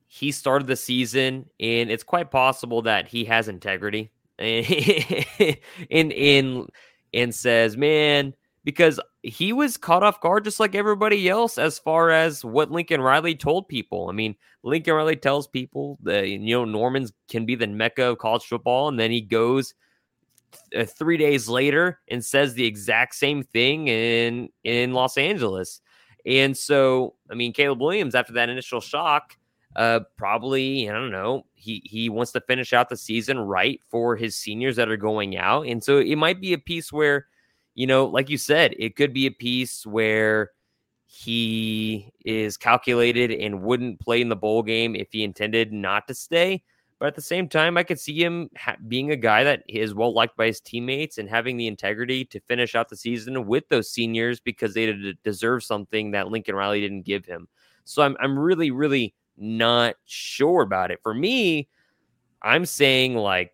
[0.08, 6.69] he started the season and it's quite possible that he has integrity and and
[7.13, 12.12] and says, "Man, because he was caught off guard just like everybody else as far
[12.12, 14.10] as what Lincoln Riley told people.
[14.10, 18.17] I mean, Lincoln Riley tells people that you know Norman's can be the mecca of
[18.17, 19.73] college football, and then he goes
[20.76, 25.82] uh, three days later and says the exact same thing in in Los Angeles.
[26.26, 29.38] And so, I mean, Caleb Williams after that initial shock,
[29.77, 31.45] uh, probably I don't know.
[31.53, 35.37] He he wants to finish out the season right for his seniors that are going
[35.37, 37.27] out, and so it might be a piece where,
[37.75, 40.51] you know, like you said, it could be a piece where
[41.05, 46.13] he is calculated and wouldn't play in the bowl game if he intended not to
[46.13, 46.63] stay.
[46.99, 49.93] But at the same time, I could see him ha- being a guy that is
[49.93, 53.69] well liked by his teammates and having the integrity to finish out the season with
[53.69, 57.47] those seniors because they deserve something that Lincoln Riley didn't give him.
[57.83, 61.00] So I'm I'm really really not sure about it.
[61.04, 61.67] For me,
[62.41, 63.54] I'm saying like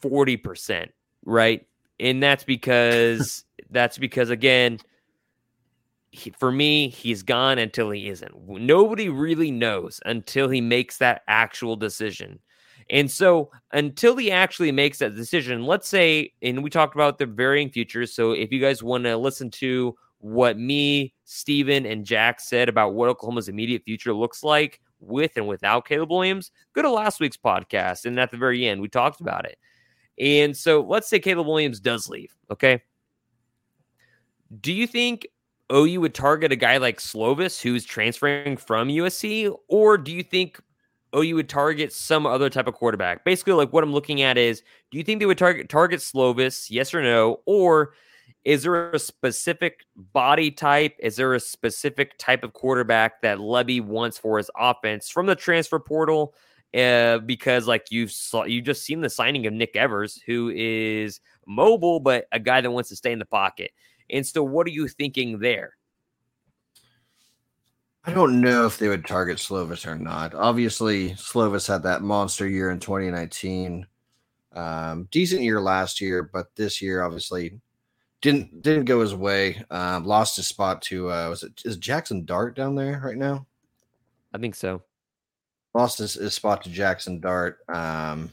[0.00, 0.88] 40%,
[1.24, 1.66] right?
[2.00, 4.78] And that's because that's because again,
[6.10, 8.48] he, for me, he's gone until he isn't.
[8.48, 12.38] Nobody really knows until he makes that actual decision.
[12.90, 17.26] And so, until he actually makes that decision, let's say, and we talked about the
[17.26, 18.12] varying futures.
[18.12, 22.94] So, if you guys want to listen to what me, Steven, and Jack said about
[22.94, 27.36] what Oklahoma's immediate future looks like with and without Caleb Williams, go to last week's
[27.36, 28.04] podcast.
[28.04, 29.58] And at the very end, we talked about it.
[30.20, 32.32] And so, let's say Caleb Williams does leave.
[32.52, 32.82] Okay.
[34.60, 35.26] Do you think
[35.72, 40.60] OU would target a guy like Slovis who's transferring from USC, or do you think
[41.16, 43.24] OU would target some other type of quarterback?
[43.24, 46.70] Basically, like what I'm looking at is, do you think they would target target Slovis,
[46.70, 47.94] yes or no, or
[48.44, 50.96] is there a specific body type?
[50.98, 55.36] Is there a specific type of quarterback that Lebby wants for his offense from the
[55.36, 56.34] transfer portal?
[56.76, 61.20] Uh, because like you saw, you just seen the signing of Nick Evers, who is
[61.46, 63.70] mobile but a guy that wants to stay in the pocket.
[64.10, 65.76] And so, what are you thinking there?
[68.04, 70.34] I don't know if they would target Slovis or not.
[70.34, 73.86] Obviously, Slovis had that monster year in 2019.
[74.54, 77.60] Um, decent year last year, but this year obviously
[78.22, 79.62] didn't didn't go his way.
[79.70, 83.46] Um, lost his spot to uh, was it is Jackson Dart down there right now?
[84.32, 84.82] I think so.
[85.74, 87.58] Lost his, his spot to Jackson Dart.
[87.68, 88.32] Um,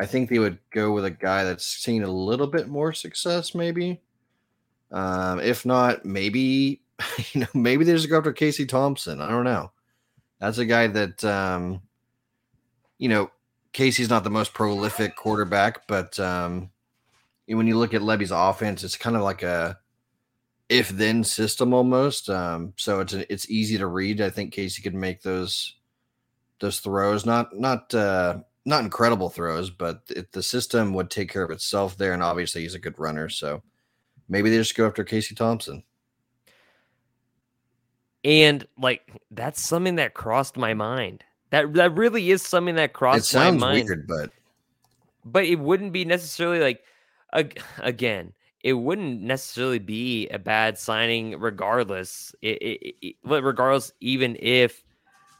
[0.00, 3.54] I think they would go with a guy that's seen a little bit more success,
[3.54, 4.00] maybe.
[4.90, 6.80] Um, if not, maybe
[7.32, 9.20] you know, maybe they just go after Casey Thompson.
[9.20, 9.70] I don't know.
[10.40, 11.82] That's a guy that um,
[12.98, 13.30] you know,
[13.72, 16.70] Casey's not the most prolific quarterback, but um,
[17.46, 19.78] when you look at Lebby's offense, it's kind of like a
[20.68, 22.30] if then system almost.
[22.30, 24.20] Um, so it's a, it's easy to read.
[24.20, 25.74] I think Casey could make those
[26.60, 31.42] those throws, not not uh, not incredible throws, but it, the system would take care
[31.42, 32.12] of itself there.
[32.12, 33.62] And obviously, he's a good runner, so
[34.28, 35.84] maybe they just go after Casey Thompson.
[38.24, 41.24] And like that's something that crossed my mind.
[41.50, 43.86] That that really is something that crossed it sounds my mind.
[43.86, 44.30] Weird, but
[45.26, 46.82] but it wouldn't be necessarily like
[47.78, 48.32] again.
[48.62, 52.34] It wouldn't necessarily be a bad signing, regardless.
[52.40, 54.82] It, it, it, regardless, even if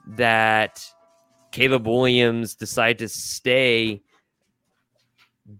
[0.06, 0.86] that
[1.52, 4.02] Caleb Williams decide to stay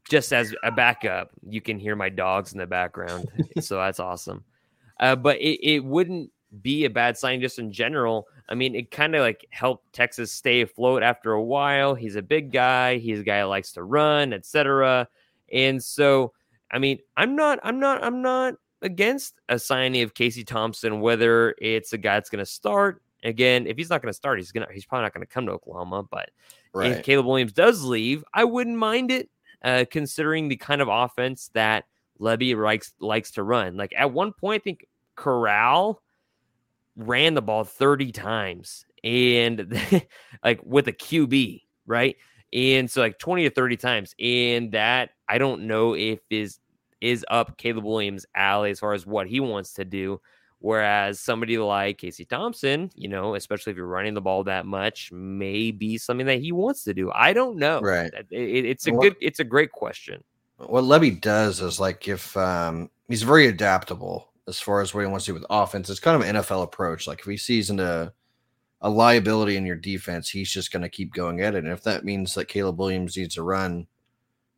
[0.08, 1.30] just as a backup.
[1.48, 3.28] You can hear my dogs in the background,
[3.60, 4.44] so that's awesome.
[5.00, 6.30] Uh, but it, it wouldn't
[6.62, 8.26] be a bad sign just in general.
[8.48, 11.94] I mean, it kind of like helped Texas stay afloat after a while.
[11.94, 12.98] He's a big guy.
[12.98, 15.08] He's a guy that likes to run, etc.
[15.52, 16.32] And so,
[16.70, 21.54] I mean, I'm not, I'm not, I'm not against a signing of Casey Thompson, whether
[21.58, 23.02] it's a guy that's going to start.
[23.22, 25.46] Again, if he's not going to start, he's gonna, he's probably not going to come
[25.46, 26.02] to Oklahoma.
[26.02, 26.30] But
[26.74, 26.92] right.
[26.92, 29.30] if Caleb Williams does leave, I wouldn't mind it,
[29.62, 31.84] uh, considering the kind of offense that
[32.20, 33.76] Lebby likes likes to run.
[33.76, 36.02] Like at one point, I think Corral
[36.96, 39.80] ran the ball 30 times and
[40.44, 42.16] like with a QB, right?
[42.52, 44.14] And so like 20 or 30 times.
[44.20, 46.58] And that I don't know if is
[47.00, 50.20] is up Caleb Williams' alley as far as what he wants to do.
[50.60, 55.12] Whereas somebody like Casey Thompson, you know, especially if you're running the ball that much,
[55.12, 57.12] may be something that he wants to do.
[57.14, 57.80] I don't know.
[57.80, 58.10] Right.
[58.30, 60.24] It, it's a good, it's a great question.
[60.56, 65.06] What Lebby does is like if um, he's very adaptable as far as what he
[65.06, 65.88] wants to do with offense.
[65.90, 67.06] It's kind of an NFL approach.
[67.06, 68.12] Like if he sees into
[68.80, 71.64] a liability in your defense, he's just going to keep going at it.
[71.64, 73.86] And if that means that Caleb Williams needs to run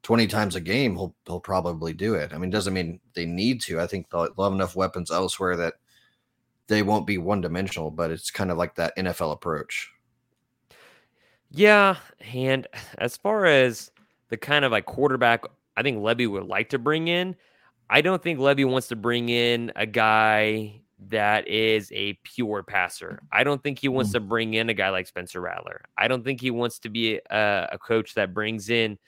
[0.02, 2.32] 20 times a game, he'll he'll probably do it.
[2.32, 3.80] I mean, doesn't mean they need to.
[3.80, 5.74] I think they'll, have enough weapons elsewhere that
[6.68, 9.90] they won't be one dimensional, but it's kind of like that NFL approach.
[11.50, 11.96] Yeah,
[12.32, 12.66] and
[12.98, 13.90] as far as
[14.28, 15.44] the kind of like quarterback
[15.76, 17.36] I think Lebby would like to bring in,
[17.88, 23.20] I don't think Lebby wants to bring in a guy that is a pure passer.
[23.30, 24.14] I don't think he wants mm.
[24.14, 25.82] to bring in a guy like Spencer Rattler.
[25.98, 28.98] I don't think he wants to be a, a, coach that brings in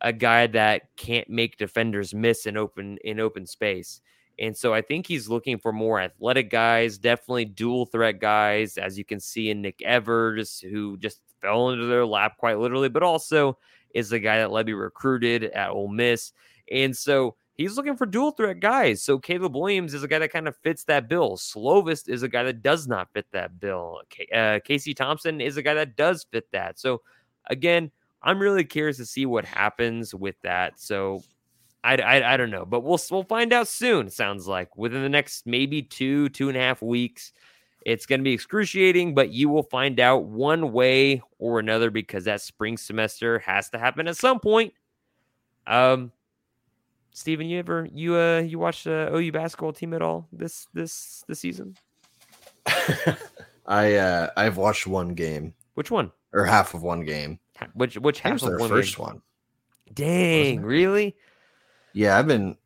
[0.00, 4.00] a guy that can't make defenders miss in open in open space.
[4.38, 8.98] And so I think he's looking for more athletic guys, definitely dual threat guys, as
[8.98, 13.02] you can see in Nick Evers, who just fell into their lap quite literally, but
[13.02, 13.56] also
[13.94, 16.32] is the guy that Lebby recruited at Ole Miss.
[16.70, 19.02] And so he's looking for dual threat guys.
[19.02, 21.38] So Caleb Williams is a guy that kind of fits that bill.
[21.38, 24.02] Slovis is a guy that does not fit that bill.
[24.34, 26.78] Uh, Casey Thompson is a guy that does fit that.
[26.78, 27.00] So
[27.46, 27.90] again,
[28.22, 30.80] I'm really curious to see what happens with that.
[30.80, 31.22] So
[31.84, 34.10] I, I, I don't know, but we'll we'll find out soon.
[34.10, 37.32] Sounds like within the next maybe two two and a half weeks.
[37.84, 42.24] It's going to be excruciating, but you will find out one way or another because
[42.24, 44.72] that spring semester has to happen at some point.
[45.68, 46.10] Um,
[47.12, 51.24] Steven, you ever you uh you watched the OU basketball team at all this this
[51.28, 51.76] this season?
[53.66, 56.12] I uh I've watched one game Which one?
[56.32, 57.38] or half of one game.
[57.74, 59.06] Which which I half was their one first game?
[59.06, 59.22] one.
[59.92, 61.16] Dang, really?
[61.92, 62.56] Yeah, I've been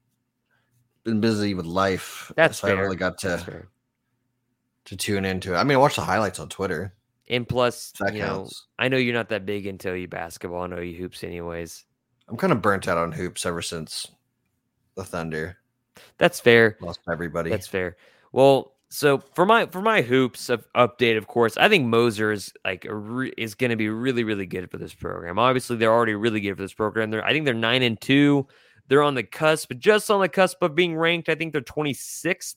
[1.04, 2.32] been busy with life.
[2.36, 2.76] That's so I fair.
[2.76, 3.66] haven't really got to
[4.86, 5.56] to tune into it.
[5.56, 6.94] I mean, I watched the highlights on Twitter.
[7.28, 8.66] And plus, that you know, counts.
[8.78, 11.84] I know you're not that big into OU basketball and OU hoops, anyways.
[12.28, 14.06] I'm kind of burnt out on hoops ever since
[14.96, 15.58] the Thunder
[16.18, 16.76] That's fair.
[16.80, 17.50] lost everybody.
[17.50, 17.96] That's fair.
[18.32, 22.52] Well, so for my for my hoops of update, of course, I think Moser is
[22.64, 25.38] like re- is going to be really really good for this program.
[25.38, 27.10] Obviously, they're already really good for this program.
[27.10, 28.48] They're I think they're nine and two.
[28.88, 31.28] They're on the cusp, but just on the cusp of being ranked.
[31.28, 32.56] I think they're twenty sixth.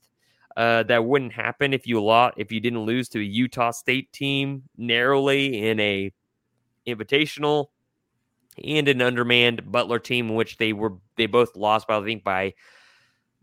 [0.58, 4.12] Uh, that wouldn't happen if you lot if you didn't lose to a Utah State
[4.12, 6.12] team narrowly in a
[6.88, 7.68] invitational
[8.64, 12.54] and an undermanned Butler team, which they were they both lost by I think by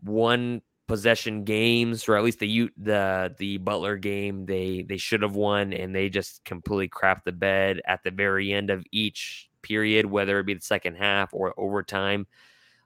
[0.01, 5.35] one possession games, or at least the the the Butler game they they should have
[5.35, 10.05] won, and they just completely crapped the bed at the very end of each period,
[10.05, 12.27] whether it be the second half or overtime.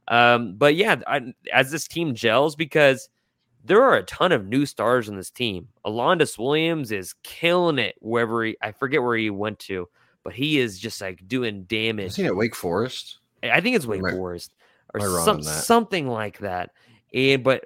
[0.08, 3.10] Um, but yeah, I, as this team gels, because
[3.63, 5.70] there are a ton of new stars in this team.
[5.84, 9.89] Alondes Williams is killing it wherever he, I forget where he went to,
[10.24, 12.06] but he is just like doing damage.
[12.06, 13.18] I've seen it Wake Forest.
[13.41, 14.54] I think it's Wake I- Forest
[14.94, 16.72] or am I wrong some, something like that.
[17.13, 17.65] And but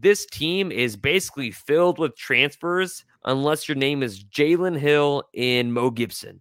[0.00, 5.90] this team is basically filled with transfers unless your name is Jalen Hill and Mo
[5.90, 6.40] Gibson.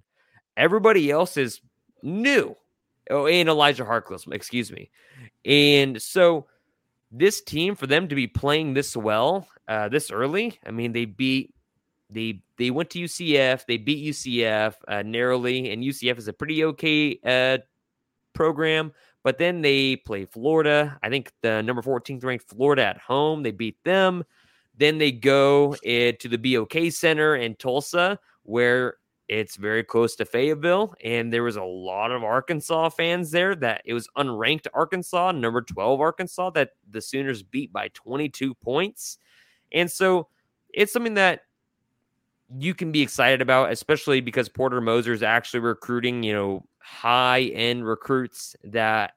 [0.58, 1.62] Everybody else is
[2.02, 2.56] new.
[3.10, 4.90] Oh, and Elijah Harkless, excuse me.
[5.46, 6.48] And so
[7.12, 11.06] this team, for them to be playing this well, uh, this early, I mean, they
[11.06, 11.54] beat
[12.10, 16.64] they they went to UCF, they beat UCF uh, narrowly, and UCF is a pretty
[16.66, 17.58] okay uh,
[18.34, 18.94] program.
[19.24, 21.00] But then they play Florida.
[21.02, 23.42] I think the number 14th ranked Florida at home.
[23.42, 24.24] They beat them.
[24.78, 28.98] Then they go to the BOK Center in Tulsa, where
[29.30, 30.94] it's very close to Fayetteville.
[31.04, 35.62] And there was a lot of Arkansas fans there that it was unranked Arkansas, number
[35.62, 39.18] 12 Arkansas, that the Sooners beat by 22 points.
[39.72, 40.28] And so
[40.74, 41.44] it's something that
[42.60, 47.42] you can be excited about, especially because Porter Moser is actually recruiting, you know, high
[47.42, 49.14] end recruits that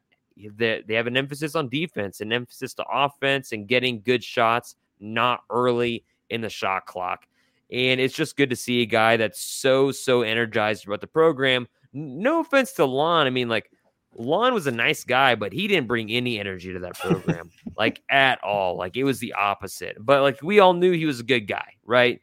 [0.58, 4.76] that they have an emphasis on defense, an emphasis to offense, and getting good shots,
[5.00, 7.26] not early in the shot clock.
[7.72, 11.66] And it's just good to see a guy that's so so energized about the program.
[11.92, 13.70] No offense to Lon, I mean, like
[14.14, 18.02] Lon was a nice guy, but he didn't bring any energy to that program, like
[18.08, 18.76] at all.
[18.76, 19.96] Like it was the opposite.
[19.98, 22.20] But like we all knew he was a good guy, right?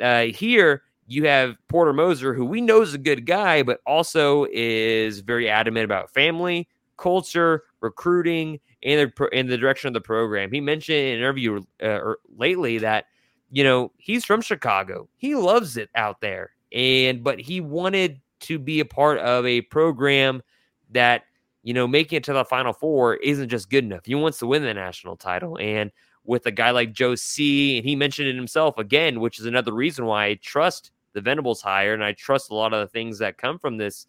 [0.00, 4.46] Uh, here you have Porter Moser, who we know is a good guy, but also
[4.52, 6.68] is very adamant about family,
[6.98, 10.52] culture, recruiting, and the, and the direction of the program.
[10.52, 13.06] He mentioned in an interview uh, or lately that
[13.50, 15.08] you know he's from Chicago.
[15.16, 19.62] He loves it out there, and but he wanted to be a part of a
[19.62, 20.42] program
[20.90, 21.22] that
[21.62, 24.04] you know making it to the Final Four isn't just good enough.
[24.04, 25.90] He wants to win the national title, and
[26.24, 29.72] with a guy like Joe C, and he mentioned it himself again, which is another
[29.72, 33.18] reason why I trust the Venables hire, and I trust a lot of the things
[33.18, 34.06] that come from this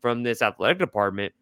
[0.00, 1.32] from this athletic department.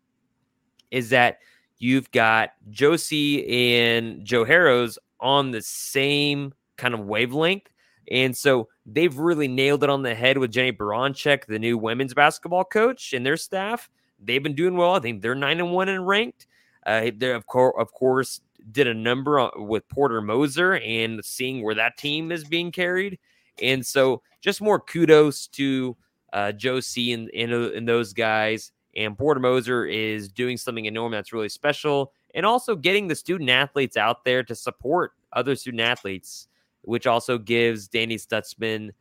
[0.91, 1.39] Is that
[1.79, 7.69] you've got Joe C and Joe Harroz on the same kind of wavelength.
[8.11, 12.15] And so they've really nailed it on the head with Jennie Baranczyk, the new women's
[12.15, 13.91] basketball coach, and their staff.
[14.23, 14.95] They've been doing well.
[14.95, 16.47] I think they're nine and one and ranked.
[16.85, 17.45] Uh, they're of
[17.79, 22.71] of course, did a number with Porter Moser and seeing where that team is being
[22.71, 23.19] carried.
[23.61, 25.97] And so, just more kudos to
[26.33, 28.73] uh, Joe C and, and, and those guys.
[28.95, 33.15] And Porter Moser is doing something in Norman that's really special, and also getting the
[33.15, 36.49] student athletes out there to support other student athletes,
[36.83, 38.93] which also gives Danny Stutsman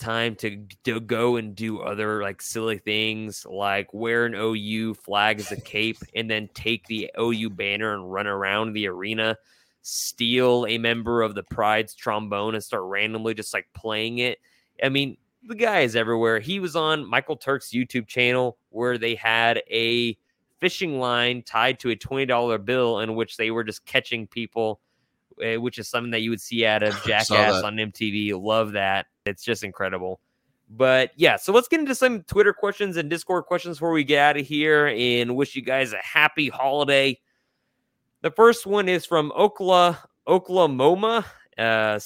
[0.00, 5.38] time to, to go and do other like silly things like wear an OU flag
[5.38, 9.36] as a cape and then take the OU banner and run around the arena,
[9.82, 14.38] steal a member of the Pride's trombone and start randomly just like playing it.
[14.82, 16.38] I mean, the guy is everywhere.
[16.40, 20.16] He was on Michael Turk's YouTube channel where they had a
[20.58, 24.80] fishing line tied to a $20 bill in which they were just catching people,
[25.42, 28.40] uh, which is something that you would see out of Jackass on MTV.
[28.40, 29.06] Love that.
[29.24, 30.20] It's just incredible.
[30.68, 34.20] But yeah, so let's get into some Twitter questions and Discord questions before we get
[34.20, 37.18] out of here and wish you guys a happy holiday.
[38.22, 39.98] The first one is from Okla
[40.28, 41.24] Oklahoma,
[41.56, 41.98] uh,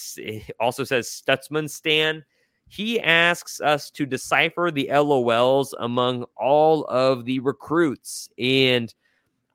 [0.60, 2.24] also says Stutsman Stan.
[2.68, 8.28] He asks us to decipher the LOLs among all of the recruits.
[8.38, 8.94] And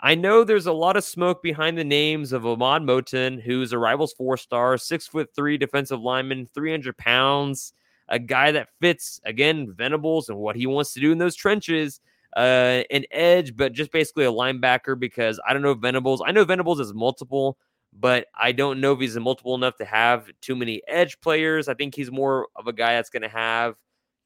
[0.02, 3.78] I know there's a lot of smoke behind the names of Ahmad Moten, who's a
[3.78, 7.74] Rivals four star, six foot three defensive lineman, 300 pounds,
[8.10, 12.02] a guy that fits, again, Venables and what he wants to do in those trenches.
[12.36, 16.22] Uh, an edge, but just basically a linebacker because I don't know Venables.
[16.26, 17.58] I know Venables is multiple,
[17.92, 21.68] but I don't know if he's multiple enough to have too many edge players.
[21.68, 23.76] I think he's more of a guy that's going to have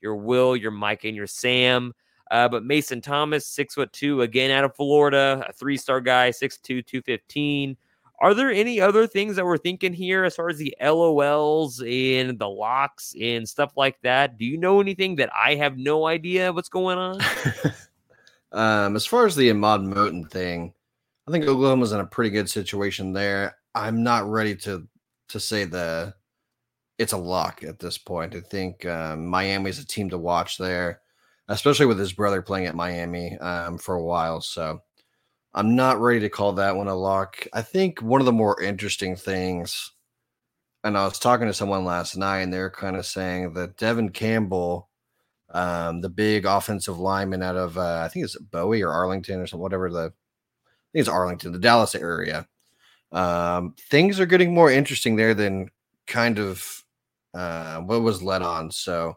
[0.01, 1.93] your Will, your Mike, and your Sam.
[2.29, 6.29] Uh, but Mason Thomas, six foot two, again out of Florida, a three star guy,
[6.29, 7.77] 6'2, 215.
[8.19, 12.39] Are there any other things that we're thinking here as far as the LOLs and
[12.39, 14.37] the locks and stuff like that?
[14.37, 17.19] Do you know anything that I have no idea what's going on?
[18.53, 20.73] um, as far as the Ahmad Moten thing,
[21.27, 23.57] I think Oklahoma's in a pretty good situation there.
[23.75, 24.87] I'm not ready to
[25.29, 26.13] to say the
[26.99, 28.35] it's a lock at this point.
[28.35, 31.01] I think um, Miami's a team to watch there
[31.47, 34.41] especially with his brother playing at Miami um, for a while.
[34.41, 34.81] So
[35.53, 37.45] I'm not ready to call that one a lock.
[37.53, 39.91] I think one of the more interesting things,
[40.83, 44.09] and I was talking to someone last night, and they're kind of saying that Devon
[44.09, 44.89] Campbell,
[45.53, 49.47] um, the big offensive lineman out of uh, I think it's Bowie or Arlington or
[49.47, 52.47] something, whatever the I think it's Arlington, the Dallas area.
[53.11, 55.69] Um, things are getting more interesting there than
[56.07, 56.83] kind of
[57.33, 58.71] uh, what was led on.
[58.71, 59.15] So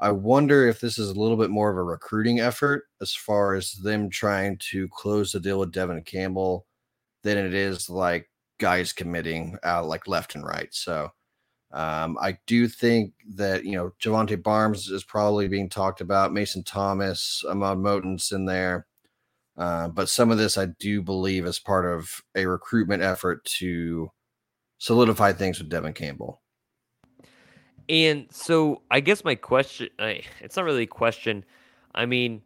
[0.00, 3.54] I wonder if this is a little bit more of a recruiting effort as far
[3.54, 6.66] as them trying to close the deal with Devon Campbell
[7.24, 10.68] than it is like guys committing out like left and right.
[10.72, 11.10] So
[11.70, 16.32] um, I do think that you know Javante Barnes is probably being talked about.
[16.32, 18.86] Mason Thomas, Ahmad Moten's in there,
[19.56, 24.10] uh, but some of this I do believe is part of a recruitment effort to
[24.78, 26.40] solidify things with Devon Campbell.
[27.88, 31.44] And so I guess my question it's not really a question.
[31.94, 32.42] I mean,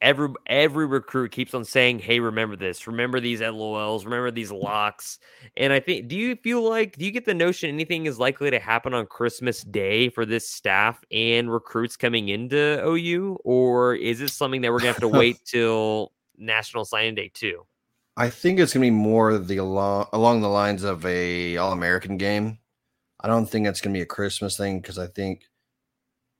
[0.00, 2.86] every every recruit keeps on saying, "Hey, remember this.
[2.86, 4.04] Remember these LOLs.
[4.04, 5.18] Remember these locks."
[5.56, 8.50] And I think, do you feel like do you get the notion anything is likely
[8.50, 14.18] to happen on Christmas Day for this staff and recruits coming into OU, or is
[14.18, 17.66] this something that we're gonna have to wait till National Signing Day too?
[18.16, 22.16] I think it's gonna be more the along along the lines of a All American
[22.16, 22.58] game
[23.20, 25.42] I don't think it's going to be a Christmas thing because I think,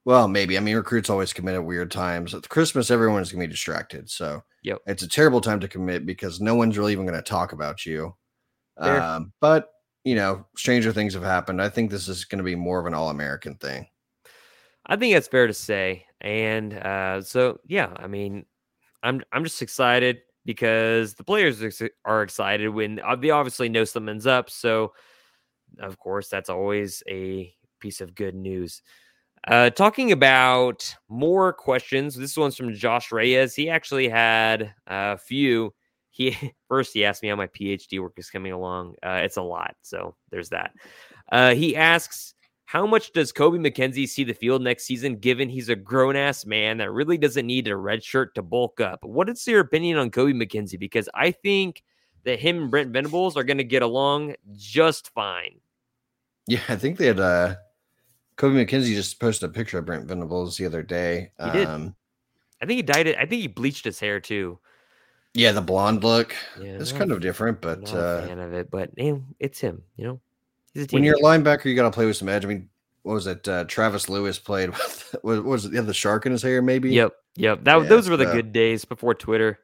[0.08, 0.56] well, maybe.
[0.56, 2.32] I mean, recruits always commit at weird times.
[2.32, 4.08] At Christmas, everyone's going to be distracted.
[4.08, 4.78] So yep.
[4.86, 7.84] it's a terrible time to commit because no one's really even going to talk about
[7.84, 8.16] you.
[8.78, 9.68] Um, but,
[10.04, 11.60] you know, stranger things have happened.
[11.60, 13.86] I think this is going to be more of an all American thing.
[14.86, 16.06] I think that's fair to say.
[16.22, 18.46] And uh, so, yeah, I mean,
[19.02, 21.62] I'm I'm just excited because the players
[22.06, 24.48] are excited when uh, they obviously know something's up.
[24.48, 24.94] So
[25.80, 28.80] of course, that's always a piece of good news.
[29.46, 32.14] Uh, talking about more questions.
[32.14, 33.54] This one's from Josh Reyes.
[33.54, 35.74] He actually had a few.
[36.10, 36.36] He
[36.68, 38.94] first he asked me how my PhD work is coming along.
[39.02, 40.72] Uh, it's a lot, so there's that.
[41.30, 42.34] Uh, he asks,
[42.64, 45.16] "How much does Kobie McKinzie see the field next season?
[45.16, 48.80] Given he's a grown ass man that really doesn't need a red shirt to bulk
[48.80, 49.04] up.
[49.04, 50.78] What is your opinion on Kobie McKinzie?
[50.78, 51.82] Because I think
[52.24, 55.60] that him and Brent Venables are going to get along just fine.
[56.46, 57.54] Yeah, I think they uh
[58.38, 61.32] Kobie McKinzie just posted a picture of Brent Venables the other day.
[61.44, 61.66] He did.
[61.66, 61.96] Um,
[62.62, 63.16] I think he dyed it.
[63.18, 64.58] I think he bleached his hair too.
[65.34, 66.34] Yeah, the blonde look.
[66.60, 68.70] Yeah, it's kind of different, but not uh, fan of it.
[68.70, 69.82] But man, it's him.
[69.96, 70.04] You
[70.74, 72.44] know, when you're a linebacker, you got to play with some edge.
[72.44, 72.68] I mean,
[73.02, 73.46] what was it?
[73.46, 75.16] Uh, Travis Lewis played with.
[75.22, 75.74] What was it?
[75.74, 76.90] Had the shark in his hair, maybe.
[76.90, 77.64] Yep, yep.
[77.64, 79.58] That yeah, those were the good days before Twitter.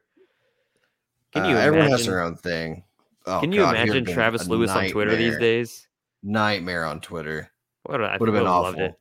[1.33, 1.55] Can you?
[1.55, 2.83] Uh, everyone has their own thing.
[3.25, 5.87] Oh, Can you God, imagine Travis Lewis on Twitter these days?
[6.23, 7.51] nightmare on Twitter.
[7.87, 8.97] Would have been awful.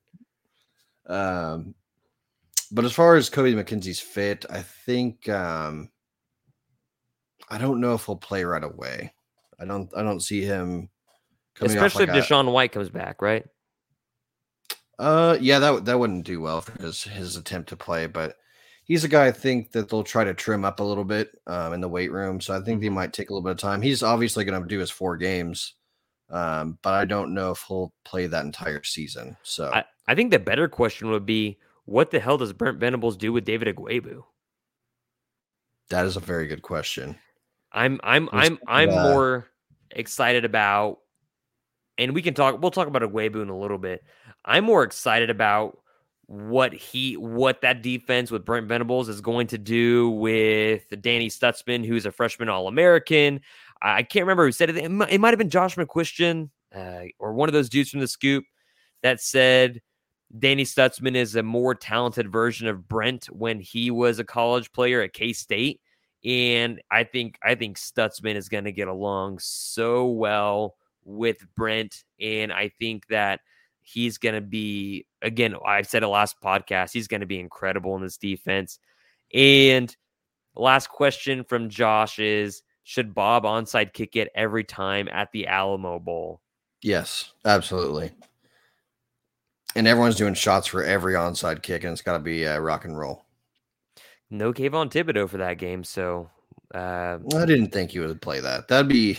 [1.06, 1.74] Um,
[2.72, 5.90] but as far as Kobie McKinzie's fit, I think um,
[7.48, 9.12] I don't know if he'll play right away.
[9.60, 9.90] I don't.
[9.96, 10.88] I don't see him.
[11.60, 13.46] Especially like if DaShaun a, White comes back, right?
[14.98, 18.36] Uh, yeah, that that wouldn't do well for his his attempt to play, but
[18.84, 21.72] he's a guy I think that they'll try to trim up a little bit um,
[21.72, 22.40] in the weight room.
[22.40, 22.96] So I think he mm-hmm.
[22.96, 23.82] might take a little bit of time.
[23.82, 25.74] He's obviously going to do his four games
[26.30, 29.36] um, but I don't know if he'll play that entire season.
[29.42, 33.16] So I, I think the better question would be what the hell does Brent Venables
[33.16, 34.22] do with David Ugwoegbu?
[35.90, 37.16] That is a very good question.
[37.72, 39.48] I'm I'm I'm I'm more
[39.90, 40.98] excited about
[41.98, 44.02] and we can talk we'll talk about Ugwoegbu in a little bit.
[44.44, 45.78] I'm more excited about
[46.26, 51.84] what he what that defense with Brent Venables is going to do with Danny Stutsman,
[51.84, 53.40] who's a freshman All American.
[53.84, 54.76] I can't remember who said it.
[54.78, 56.48] It might, have been Josh McCuistion.
[56.74, 58.44] uh, or one of those dudes from the scoop
[59.02, 59.80] that said
[60.38, 65.02] Danny Stutsman is a more talented version of Brent when he was a college player
[65.02, 65.80] at K State.
[66.24, 72.02] And I think I think Stutsman is going to get along so well with Brent,
[72.18, 73.40] and I think that
[73.82, 75.54] he's going to be again.
[75.66, 76.94] I said it last podcast.
[76.94, 78.78] He's going to be incredible in this defense.
[79.34, 79.94] And
[80.56, 85.98] last question from Josh is: Should Bob onside kick it every time at the Alamo
[85.98, 86.40] Bowl?
[86.82, 88.12] Yes, absolutely.
[89.74, 92.84] And everyone's doing shots for every onside kick, and it's got to be uh, rock
[92.84, 93.24] and roll.
[94.30, 96.28] No Kayvon Thibodeaux for that game, so
[96.74, 98.68] uh, I didn't think he would play that.
[98.68, 99.18] That'd be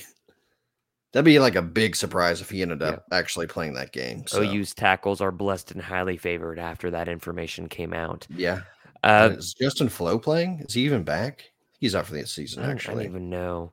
[1.12, 4.28] that'd be like a big surprise if he ended up actually playing that game.
[4.28, 4.44] So.
[4.44, 8.28] OU's tackles are blessed and highly favored after that information came out.
[8.30, 8.62] Yeah.
[9.04, 10.64] Uh, is Justin Flowe playing?
[10.68, 11.52] Is he even back?
[11.86, 12.64] He's out for the season.
[12.64, 13.72] I don't, I Actually, don't even know.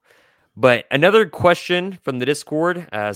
[0.54, 3.14] But another question from the Discord uh,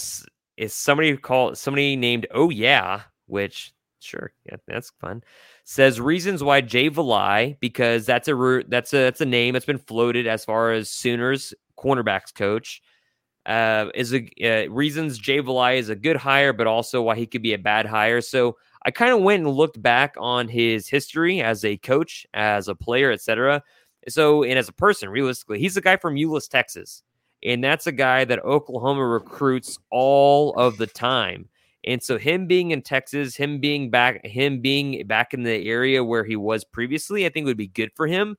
[0.56, 5.22] is somebody called somebody named Oh Yeah, which sure, yeah, that's fun.
[5.64, 9.66] Says reasons why Jay Valai because that's a root that's a that's a name that's
[9.66, 12.80] been floated as far as Sooners cornerbacks coach.
[13.44, 17.26] Uh, is a uh, reasons Jay Valai is a good hire, but also why he
[17.26, 18.22] could be a bad hire.
[18.22, 22.68] So I kind of went and looked back on his history as a coach, as
[22.68, 23.62] a player, etc.
[24.08, 27.02] So, and as a person, realistically, he's a guy from Euless, Texas.
[27.42, 31.48] And that's a guy that Oklahoma recruits all of the time.
[31.84, 36.02] And so him being in Texas, him being back, him being back in the area
[36.02, 38.36] where he was previously, I think would be good for him.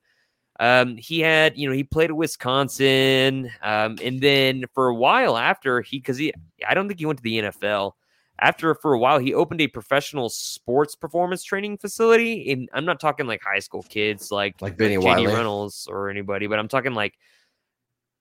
[0.59, 5.37] Um, he had, you know, he played at Wisconsin, um, and then for a while
[5.37, 6.33] after he, because he,
[6.67, 7.93] I don't think he went to the NFL.
[8.39, 12.51] After for a while, he opened a professional sports performance training facility.
[12.51, 15.27] And I'm not talking like high school kids, like like uh, Benny JD Wiley.
[15.27, 17.15] Reynolds or anybody, but I'm talking like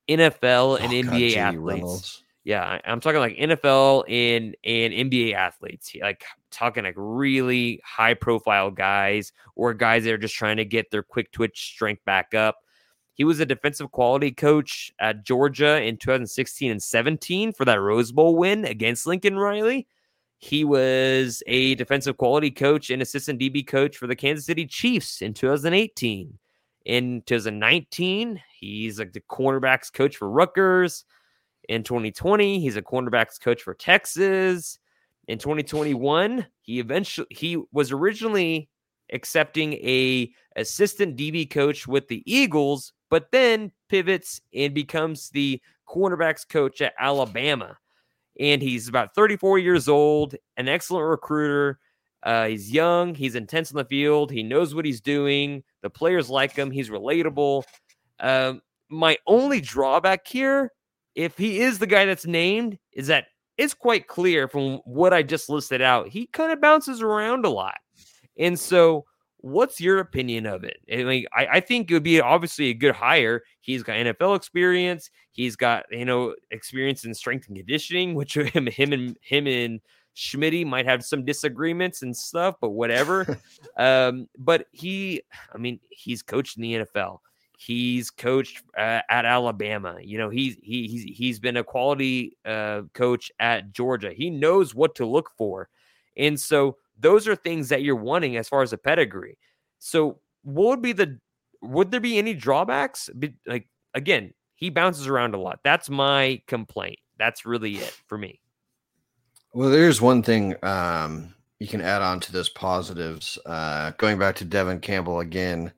[0.08, 1.60] NFL and Oh, NBA JD athletes.
[1.62, 2.22] Reynolds.
[2.44, 8.14] Yeah, I- I'm talking like NFL and and NBA athletes, like talking like really high
[8.14, 12.34] profile guys or guys that are just trying to get their quick twitch strength back
[12.34, 12.56] up.
[13.14, 18.12] He was a defensive quality coach at Georgia in 2016 and 17 for that Rose
[18.12, 19.86] Bowl win against Lincoln Riley.
[20.38, 25.22] He was a defensive quality coach and assistant DB coach for the Kansas City Chiefs
[25.22, 26.38] in 2018.
[26.84, 31.04] In 2019, he's like the cornerbacks coach for Rutgers.
[31.68, 34.78] In 2020, he's a cornerbacks coach for Texas.
[35.26, 38.68] In 2021, he eventually he was originally
[39.12, 46.48] accepting a assistant DB coach with the Eagles, but then pivots and becomes the cornerbacks
[46.48, 47.76] coach at Alabama.
[48.38, 51.78] And he's about 34 years old, an excellent recruiter.
[52.22, 55.62] Uh, he's young, he's intense on the field, he knows what he's doing.
[55.82, 57.62] The players like him, he's relatable.
[58.18, 60.72] Um, my only drawback here,
[61.14, 63.26] if he is the guy that's named, is that
[63.58, 67.50] it's quite clear from what I just listed out, he kind of bounces around a
[67.50, 67.78] lot.
[68.38, 69.04] And so,
[69.46, 70.78] what's your opinion of it?
[70.92, 73.42] I mean, I, I think it would be obviously a good hire.
[73.60, 75.10] He's got NFL experience.
[75.30, 79.80] He's got you know experience in strength and conditioning, which him him and him and
[80.16, 83.38] Schmitty might have some disagreements and stuff, but whatever.
[83.76, 85.22] um, but he,
[85.54, 87.18] I mean, he's coached in the NFL.
[87.58, 89.96] He's coached uh, at Alabama.
[90.02, 94.12] You know, he's he, he's he's been a quality uh, coach at Georgia.
[94.12, 95.68] He knows what to look for,
[96.16, 99.38] and so those are things that you're wanting as far as a pedigree.
[99.78, 101.18] So, what would be the
[101.62, 103.10] would there be any drawbacks?
[103.46, 105.60] Like again, he bounces around a lot.
[105.64, 106.98] That's my complaint.
[107.18, 108.40] That's really it for me.
[109.52, 113.38] Well, there's one thing um, you can add on to this positives.
[113.46, 115.72] Uh, going back to Devon Campbell again,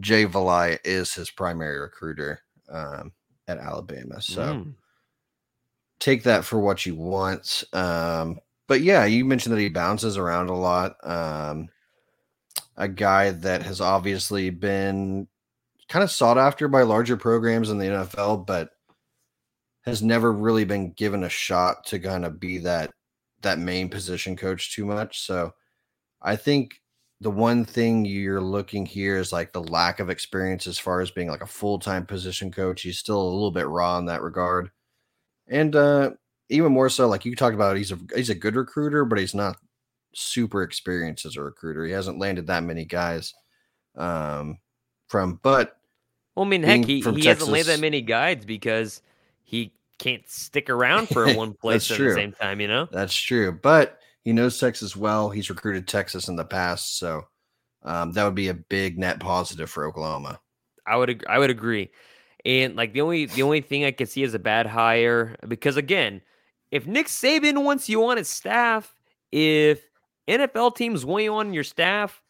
[0.00, 3.12] Jay Valai is his primary recruiter um,
[3.46, 4.20] at Alabama.
[4.20, 4.74] So Mm.
[6.00, 7.62] take that for what you want.
[7.72, 10.96] Um, but yeah, you mentioned that he bounces around a lot.
[11.02, 11.68] Um,
[12.76, 15.28] a guy that has obviously been
[15.88, 18.70] kind of sought after by larger programs in the NFL, but
[19.82, 22.92] has never really been given a shot to kind of be that
[23.42, 25.20] that main position coach too much.
[25.20, 25.52] So
[26.22, 26.80] I think
[27.20, 31.10] the one thing you're looking here is like the lack of experience as far as
[31.10, 32.82] being like a full-time position coach.
[32.82, 34.70] He's still a little bit raw in that regard.
[35.48, 36.12] And uh
[36.52, 39.34] even more so, like you talked about, he's a he's a good recruiter, but he's
[39.34, 39.56] not
[40.14, 41.84] super experienced as a recruiter.
[41.84, 43.34] He hasn't landed that many guys
[43.96, 44.58] um
[45.08, 45.76] from but
[46.34, 49.02] Well, I mean, heck, he, he hasn't laid that many guides because
[49.42, 52.08] he can't stick around for one place at true.
[52.08, 52.88] the same time, you know?
[52.90, 53.52] That's true.
[53.52, 55.30] But he knows Texas well.
[55.30, 56.98] He's recruited Texas in the past.
[56.98, 57.24] So
[57.82, 60.40] um, that would be a big net positive for Oklahoma.
[60.86, 61.90] I would I would agree.
[62.44, 65.76] And like the only the only thing I could see as a bad hire because
[65.76, 66.22] again,
[66.72, 68.96] if Nick Saban wants you on his staff,
[69.30, 69.82] if
[70.26, 72.22] NFL teams want you on your staff,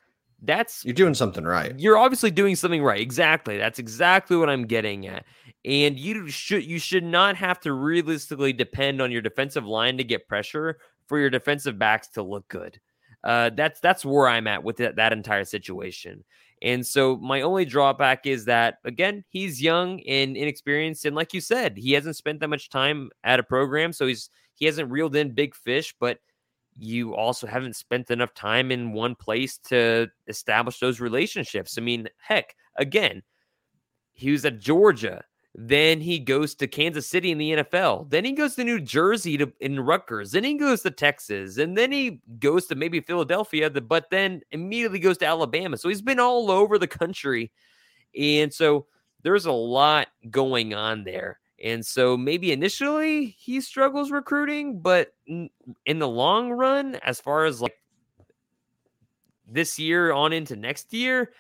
[0.43, 1.79] that's You're doing something right.
[1.79, 3.01] you're obviously doing something right.
[3.01, 3.57] Exactly.
[3.57, 5.25] That's exactly what I'm getting at.
[5.65, 10.05] And you should you should not have to realistically depend on your defensive line to
[10.05, 12.81] get pressure for your defensive backs to look good.
[13.23, 16.25] Uh, that's that's where I'm at with that, that entire situation.
[16.63, 21.41] And so my only drawback is that again, he's young and inexperienced, and like you
[21.41, 25.17] said, he hasn't spent that much time at a program, so he's he hasn't reeled
[25.17, 26.19] in big fish, but
[26.79, 31.77] you also haven't spent enough time in one place to establish those relationships.
[31.77, 33.23] I mean, heck, again,
[34.13, 35.25] he was at Georgia.
[35.55, 38.09] Then he goes to Kansas City in the NFL.
[38.09, 40.33] Then he goes to New Jersey to in Rutgers.
[40.33, 43.71] Then he goes to Texas, and then he goes to maybe Philadelphia.
[43.71, 45.77] But then immediately goes to Alabama.
[45.77, 47.53] So he's been all over the country,
[48.19, 48.87] and so
[49.23, 51.39] there's a lot going on there.
[51.63, 57.61] And so maybe initially he struggles recruiting, but in the long run, as far as
[57.61, 57.77] like
[59.47, 61.33] this year on into next year,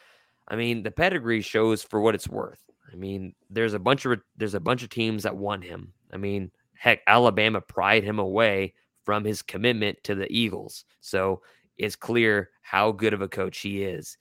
[0.46, 2.62] I mean, the pedigree shows for what it's worth.
[2.92, 5.92] I mean, there's a bunch of there's a bunch of teams that want him.
[6.12, 8.74] I mean, heck, Alabama pried him away
[9.04, 10.84] from his commitment to the Eagles.
[11.00, 11.42] So
[11.76, 14.16] it's clear how good of a coach he is.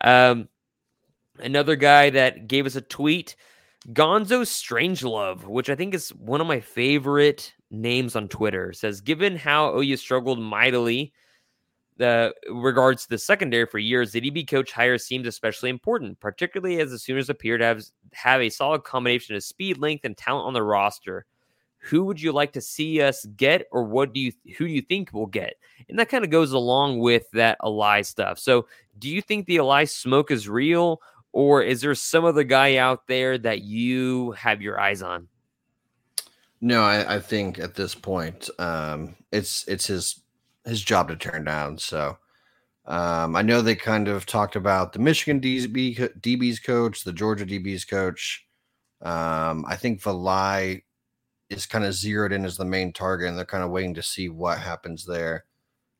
[0.00, 0.48] Um,
[1.38, 3.36] another guy that gave us a tweet,
[3.88, 9.36] Gonzo Strangelove, which I think is one of my favorite names on Twitter, says, given
[9.36, 11.12] how OU struggled mightily
[11.98, 16.80] the regards to the secondary for years, the DB coach hire seems especially important, particularly
[16.80, 17.82] as the Sooners appear to have,
[18.12, 21.26] have a solid combination of speed, length, and talent on the roster.
[21.78, 24.80] Who would you like to see us get, or what do you who do you
[24.80, 25.54] think we'll get?
[25.88, 28.38] And that kind of goes along with that Ally stuff.
[28.38, 28.66] So,
[28.98, 31.00] do you think the Ally smoke is real,
[31.32, 35.28] or is there some other guy out there that you have your eyes on?
[36.60, 40.20] No, I, I think at this point, um, it's it's his
[40.68, 41.78] his job to turn down.
[41.78, 42.18] So
[42.86, 47.46] um, I know they kind of talked about the Michigan DB, DB's coach, the Georgia
[47.46, 48.46] DB's coach.
[49.02, 50.82] Um, I think Valai
[51.50, 54.02] is kind of zeroed in as the main target, and they're kind of waiting to
[54.02, 55.44] see what happens there.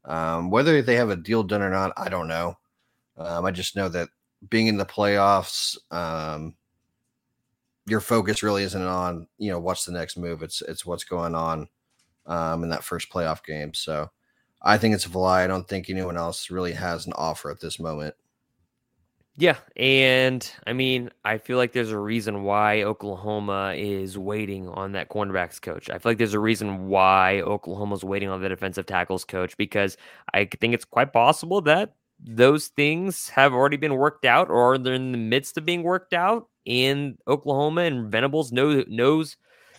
[0.05, 2.57] Um, whether they have a deal done or not, I don't know.
[3.17, 4.09] Um, I just know that
[4.49, 6.55] being in the playoffs, um,
[7.87, 10.43] your focus really isn't on you know what's the next move.
[10.43, 11.69] It's it's what's going on
[12.27, 13.75] um, in that first playoff game.
[13.75, 14.11] So
[14.63, 15.45] I think it's Valai.
[15.45, 18.15] I don't think anyone else really has an offer at this moment.
[19.37, 24.93] Yeah, and I mean, I feel like there's a reason why Oklahoma is waiting on
[24.93, 25.89] that cornerbacks coach.
[25.91, 29.97] I feel like there's a reason why Oklahoma's waiting on the defensive tackles coach because
[30.35, 34.95] I think it's quite possible that those things have already been worked out or they're
[34.95, 36.49] in the midst of being worked out.
[36.65, 39.37] in Oklahoma and Venables know, knows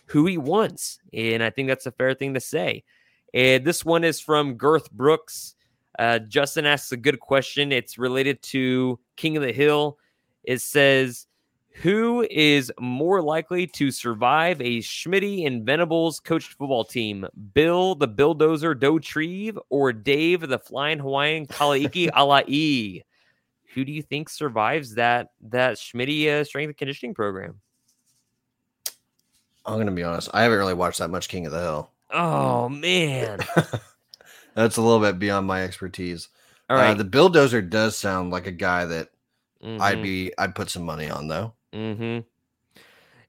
[0.08, 1.00] who he wants.
[1.14, 2.84] And I think that's a fair thing to say.
[3.34, 5.56] And this one is from Girth Brooks.
[5.98, 7.72] Uh, Justin asks a good question.
[7.72, 9.98] It's related to King of the Hill.
[10.44, 11.28] It says,
[11.82, 17.28] Who is more likely to survive a Schmitty and Venables coached football team?
[17.54, 23.04] Bill the Bulldozer Dauterive or Dave the Flying Hawaiian Kalaiki Alai?
[23.74, 27.60] Who do you think survives that that Schmitty uh, strength and conditioning program?
[29.66, 30.30] I'm gonna be honest.
[30.34, 31.92] I haven't really watched that much King of the Hill.
[32.12, 33.40] Oh man,
[34.56, 36.30] that's a little bit beyond my expertise.
[36.70, 36.92] all right.
[36.92, 39.10] Uh, the bulldozer does sound like a guy that
[39.64, 39.82] Mhm.
[39.82, 41.54] I'd be I'd put some money on though.
[41.74, 42.20] Mm-hmm.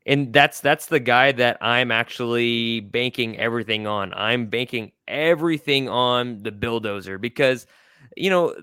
[0.07, 4.15] And that's that's the guy that I'm actually banking everything on.
[4.15, 7.67] I'm banking everything on the bulldozer because,
[8.17, 8.55] you know,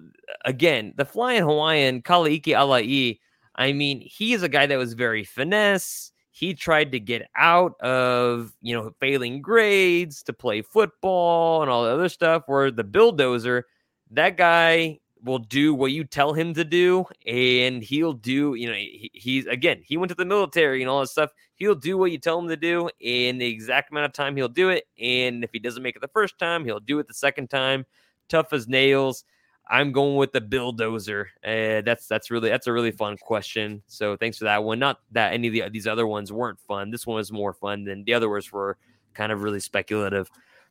[0.46, 3.20] again, the flying Hawaiian Kalaiki Alai.
[3.56, 6.12] I mean, he is a guy that was very finesse.
[6.38, 11.84] He tried to get out of you know failing grades to play football and all
[11.84, 12.44] the other stuff.
[12.46, 13.66] Where the bulldozer,
[14.12, 18.76] that guy will do what you tell him to do and he'll do you know
[18.76, 22.12] he, he's again he went to the military and all that stuff he'll do what
[22.12, 25.44] you tell him to do in the exact amount of time he'll do it and
[25.44, 27.84] if he doesn't make it the first time he'll do it the second time
[28.30, 29.24] tough as nails
[29.70, 34.16] i'm going with the bulldozer uh, that's that's really that's a really fun question so
[34.16, 37.06] thanks for that one not that any of the, these other ones weren't fun this
[37.06, 38.78] one was more fun than the other ones were
[39.14, 40.30] kind of really speculative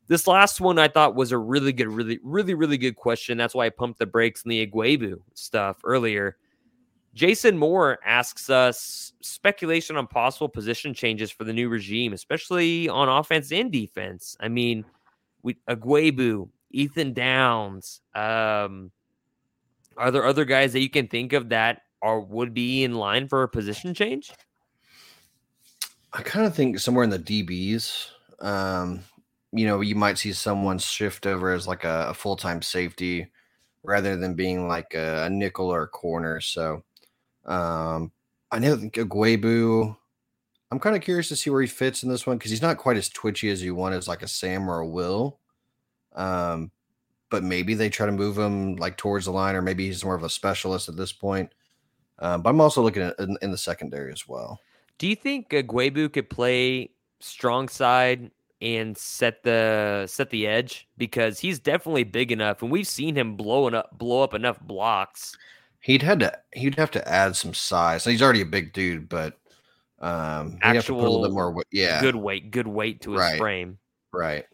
[0.08, 3.36] this last one I thought was a really good, really, really, really good question.
[3.36, 6.36] That's why I pumped the brakes in the Ugwoegbu stuff earlier.
[7.14, 13.08] Jason Moore asks us speculation on possible position changes for the new regime, especially on
[13.08, 14.36] offense and defense.
[14.38, 14.84] I mean,
[15.42, 18.00] we Ugwoegbu, Ethan Downs.
[18.14, 18.90] Um,
[19.96, 23.28] are there other guys that you can think of that are would be in line
[23.28, 24.32] for a position change?
[26.12, 28.08] I kind of think somewhere in the DBs.
[28.40, 29.00] Um,
[29.52, 33.28] you know, you might see someone shift over as like a, a full time safety
[33.82, 36.40] rather than being like a, a, nickel or a corner.
[36.40, 36.82] So
[37.44, 38.12] um,
[38.50, 39.96] I know think Ugwoegbu.
[40.70, 42.78] I'm kind of curious to see where he fits in this one because he's not
[42.78, 45.38] quite as twitchy as you want as like a Sam or a Will.
[46.16, 46.70] Um,
[47.30, 50.14] but maybe they try to move him like towards the line, or maybe he's more
[50.14, 51.52] of a specialist at this point.
[52.18, 54.60] Um, but I'm also looking at in, in, the secondary as well.
[54.96, 56.90] Do you think Ugwoegbu could play
[57.20, 58.30] strong side
[58.62, 63.36] and set the set the edge because he's definitely big enough, and we've seen him
[63.36, 65.36] blowing up blow up enough blocks.
[65.80, 68.04] He'd had to he'd have to add some size.
[68.04, 69.38] He's already a big dude, but
[70.00, 71.62] um, actual a little bit more.
[71.70, 73.38] Yeah, good weight, good weight to his right.
[73.38, 73.78] frame.
[74.12, 74.46] Right.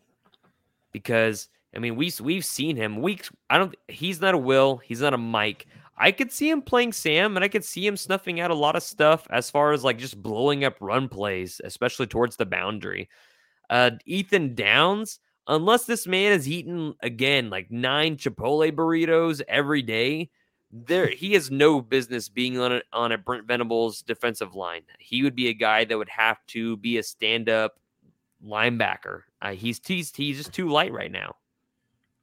[0.93, 3.31] Because I mean, we we've seen him weeks.
[3.49, 3.75] I don't.
[3.89, 4.77] He's not a Will.
[4.77, 5.67] He's not a Mike.
[5.97, 8.77] I could see him playing Sam, and I could see him snuffing out a lot
[8.77, 13.09] of stuff as far as like just blowing up run plays, especially towards the boundary.
[13.71, 20.29] Uh, Ethan Downs, unless this man has eaten again like nine Chipotle burritos every day,
[20.71, 24.83] there he has no business being on a, on a Brent Venables defensive line.
[24.99, 27.79] He would be a guy that would have to be a stand up
[28.45, 29.23] linebacker.
[29.41, 31.37] Uh, he's he's he's just too light right now.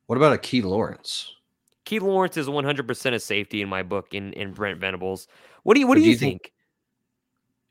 [0.07, 1.33] What about a Key Lawrence?
[1.85, 5.27] Key Lawrence is 100% a safety in my book in in Brent Venables.
[5.63, 6.53] What do you what do, do you, think, think?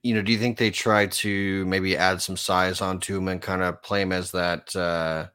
[0.02, 3.40] you know, do you think they try to maybe add some size onto him and
[3.40, 5.28] kind of play him as that uh,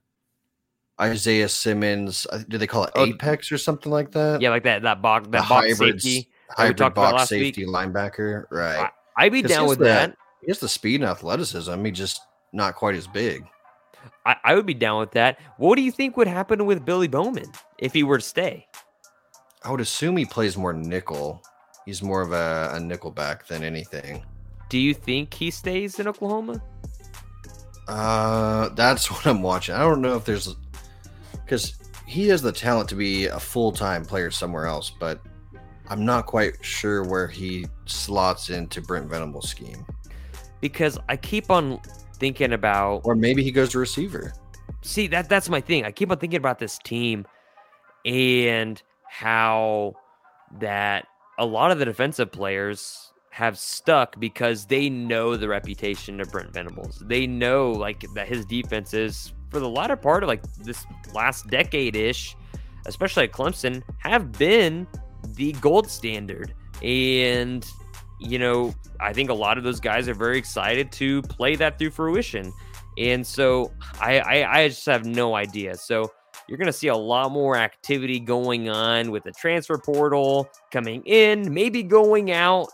[0.99, 2.27] Isaiah Simmons?
[2.49, 4.41] Do they call it oh, Apex or something like that?
[4.41, 7.73] Yeah, like that that box that box hybrids, safety hybrid box safety week.
[7.73, 8.89] linebacker, right?
[9.17, 10.15] I, would be down with that.
[10.41, 11.83] He has the speed and athleticism.
[11.85, 12.19] He just
[12.53, 13.45] not quite as big.
[14.25, 15.39] I, I would be down with that.
[15.57, 18.67] What do you think would happen with Billy Bowman if he were to stay?
[19.63, 21.41] I would assume he plays more nickel.
[21.85, 24.23] He's more of a, a nickel back than anything.
[24.69, 26.61] Do you think he stays in Oklahoma?
[27.87, 29.75] Uh, that's what I'm watching.
[29.75, 30.55] I don't know if there's
[31.31, 31.75] because
[32.05, 35.19] he has the talent to be a full time player somewhere else, but
[35.87, 39.85] I'm not quite sure where he slots into Brent Venable's scheme.
[40.61, 41.81] Because I keep on
[42.15, 44.33] thinking about, or maybe he goes to receiver.
[44.81, 45.85] See that that's my thing.
[45.85, 47.25] I keep on thinking about this team
[48.05, 49.95] and how
[50.59, 51.07] that
[51.39, 56.53] a lot of the defensive players have stuck because they know the reputation of Brent
[56.53, 57.03] Venables.
[57.07, 61.47] They know like that his defense is for the latter part of like this last
[61.47, 62.35] decade ish,
[62.85, 64.85] especially at Clemson, have been
[65.29, 66.53] the gold standard.
[66.83, 67.65] And
[68.23, 71.77] you know, I think a lot of those guys are very excited to play that
[71.77, 72.53] through fruition.
[72.97, 75.75] And so I, I, I just have no idea.
[75.75, 76.11] So
[76.47, 81.01] you're going to see a lot more activity going on with the transfer portal coming
[81.05, 82.69] in, maybe going out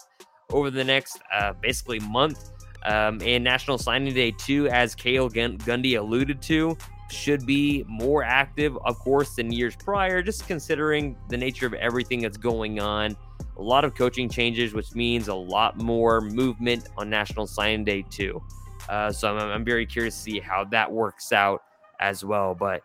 [0.52, 2.52] over the next uh, basically month.
[2.84, 6.78] Um, and National Signing Day, too, as Cale Gundy alluded to,
[7.12, 12.22] should be more active, of course, than years prior, just considering the nature of everything
[12.22, 13.18] that's going on.
[13.60, 18.03] A lot of coaching changes, which means a lot more movement on National Signing Day,
[18.10, 18.41] too.
[18.88, 21.62] Uh, so I'm, I'm, very curious to see how that works out
[21.99, 22.55] as well.
[22.55, 22.82] But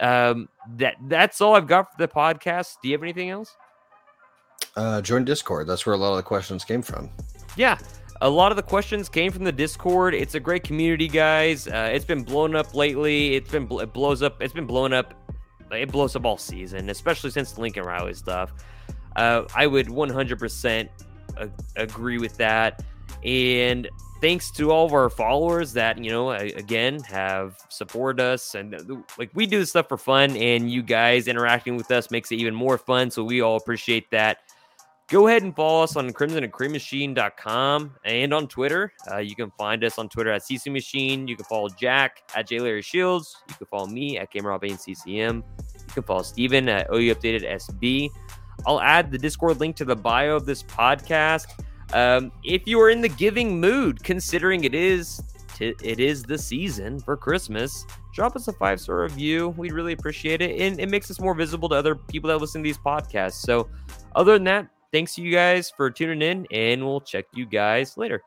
[0.00, 2.76] um, that that's all I've got for the podcast.
[2.82, 3.56] Do you have anything else?
[4.76, 5.66] Uh, join Discord.
[5.66, 7.08] That's where a lot of the questions came from.
[7.56, 7.78] Yeah,
[8.20, 10.14] a lot of the questions came from the Discord.
[10.14, 11.66] It's a great community, guys.
[11.66, 13.34] Uh, it's been blown up lately.
[13.34, 14.40] It's been it blows up.
[14.42, 15.14] It's been blown up.
[15.72, 18.52] It blows up all season, especially since the Lincoln Riley stuff.
[19.18, 20.88] Uh, I would 100%
[21.74, 22.84] agree with that.
[23.24, 23.88] And
[24.20, 28.96] thanks to all of our followers that you know again have supported us and uh,
[29.16, 32.36] like we do this stuff for fun and you guys interacting with us makes it
[32.36, 33.10] even more fun.
[33.10, 34.38] So we all appreciate that.
[35.08, 38.92] Go ahead and follow us on crimson and on twitter.
[39.10, 41.26] Uh, you can find us on twitter at cc machine.
[41.26, 43.36] You can follow jack at j larry shields.
[43.48, 45.42] You can follow me at gamer ccm
[45.88, 48.10] you can follow steven at ou updated sb
[48.66, 51.46] i'll add the discord link to the bio of this podcast
[51.92, 55.22] um, if you are in the giving mood, considering it is
[55.54, 59.50] t- it is the season for Christmas, drop us a five star review.
[59.50, 62.62] We'd really appreciate it, and it makes us more visible to other people that listen
[62.62, 63.40] to these podcasts.
[63.40, 63.68] So,
[64.14, 67.96] other than that, thanks to you guys for tuning in, and we'll check you guys
[67.96, 68.22] later.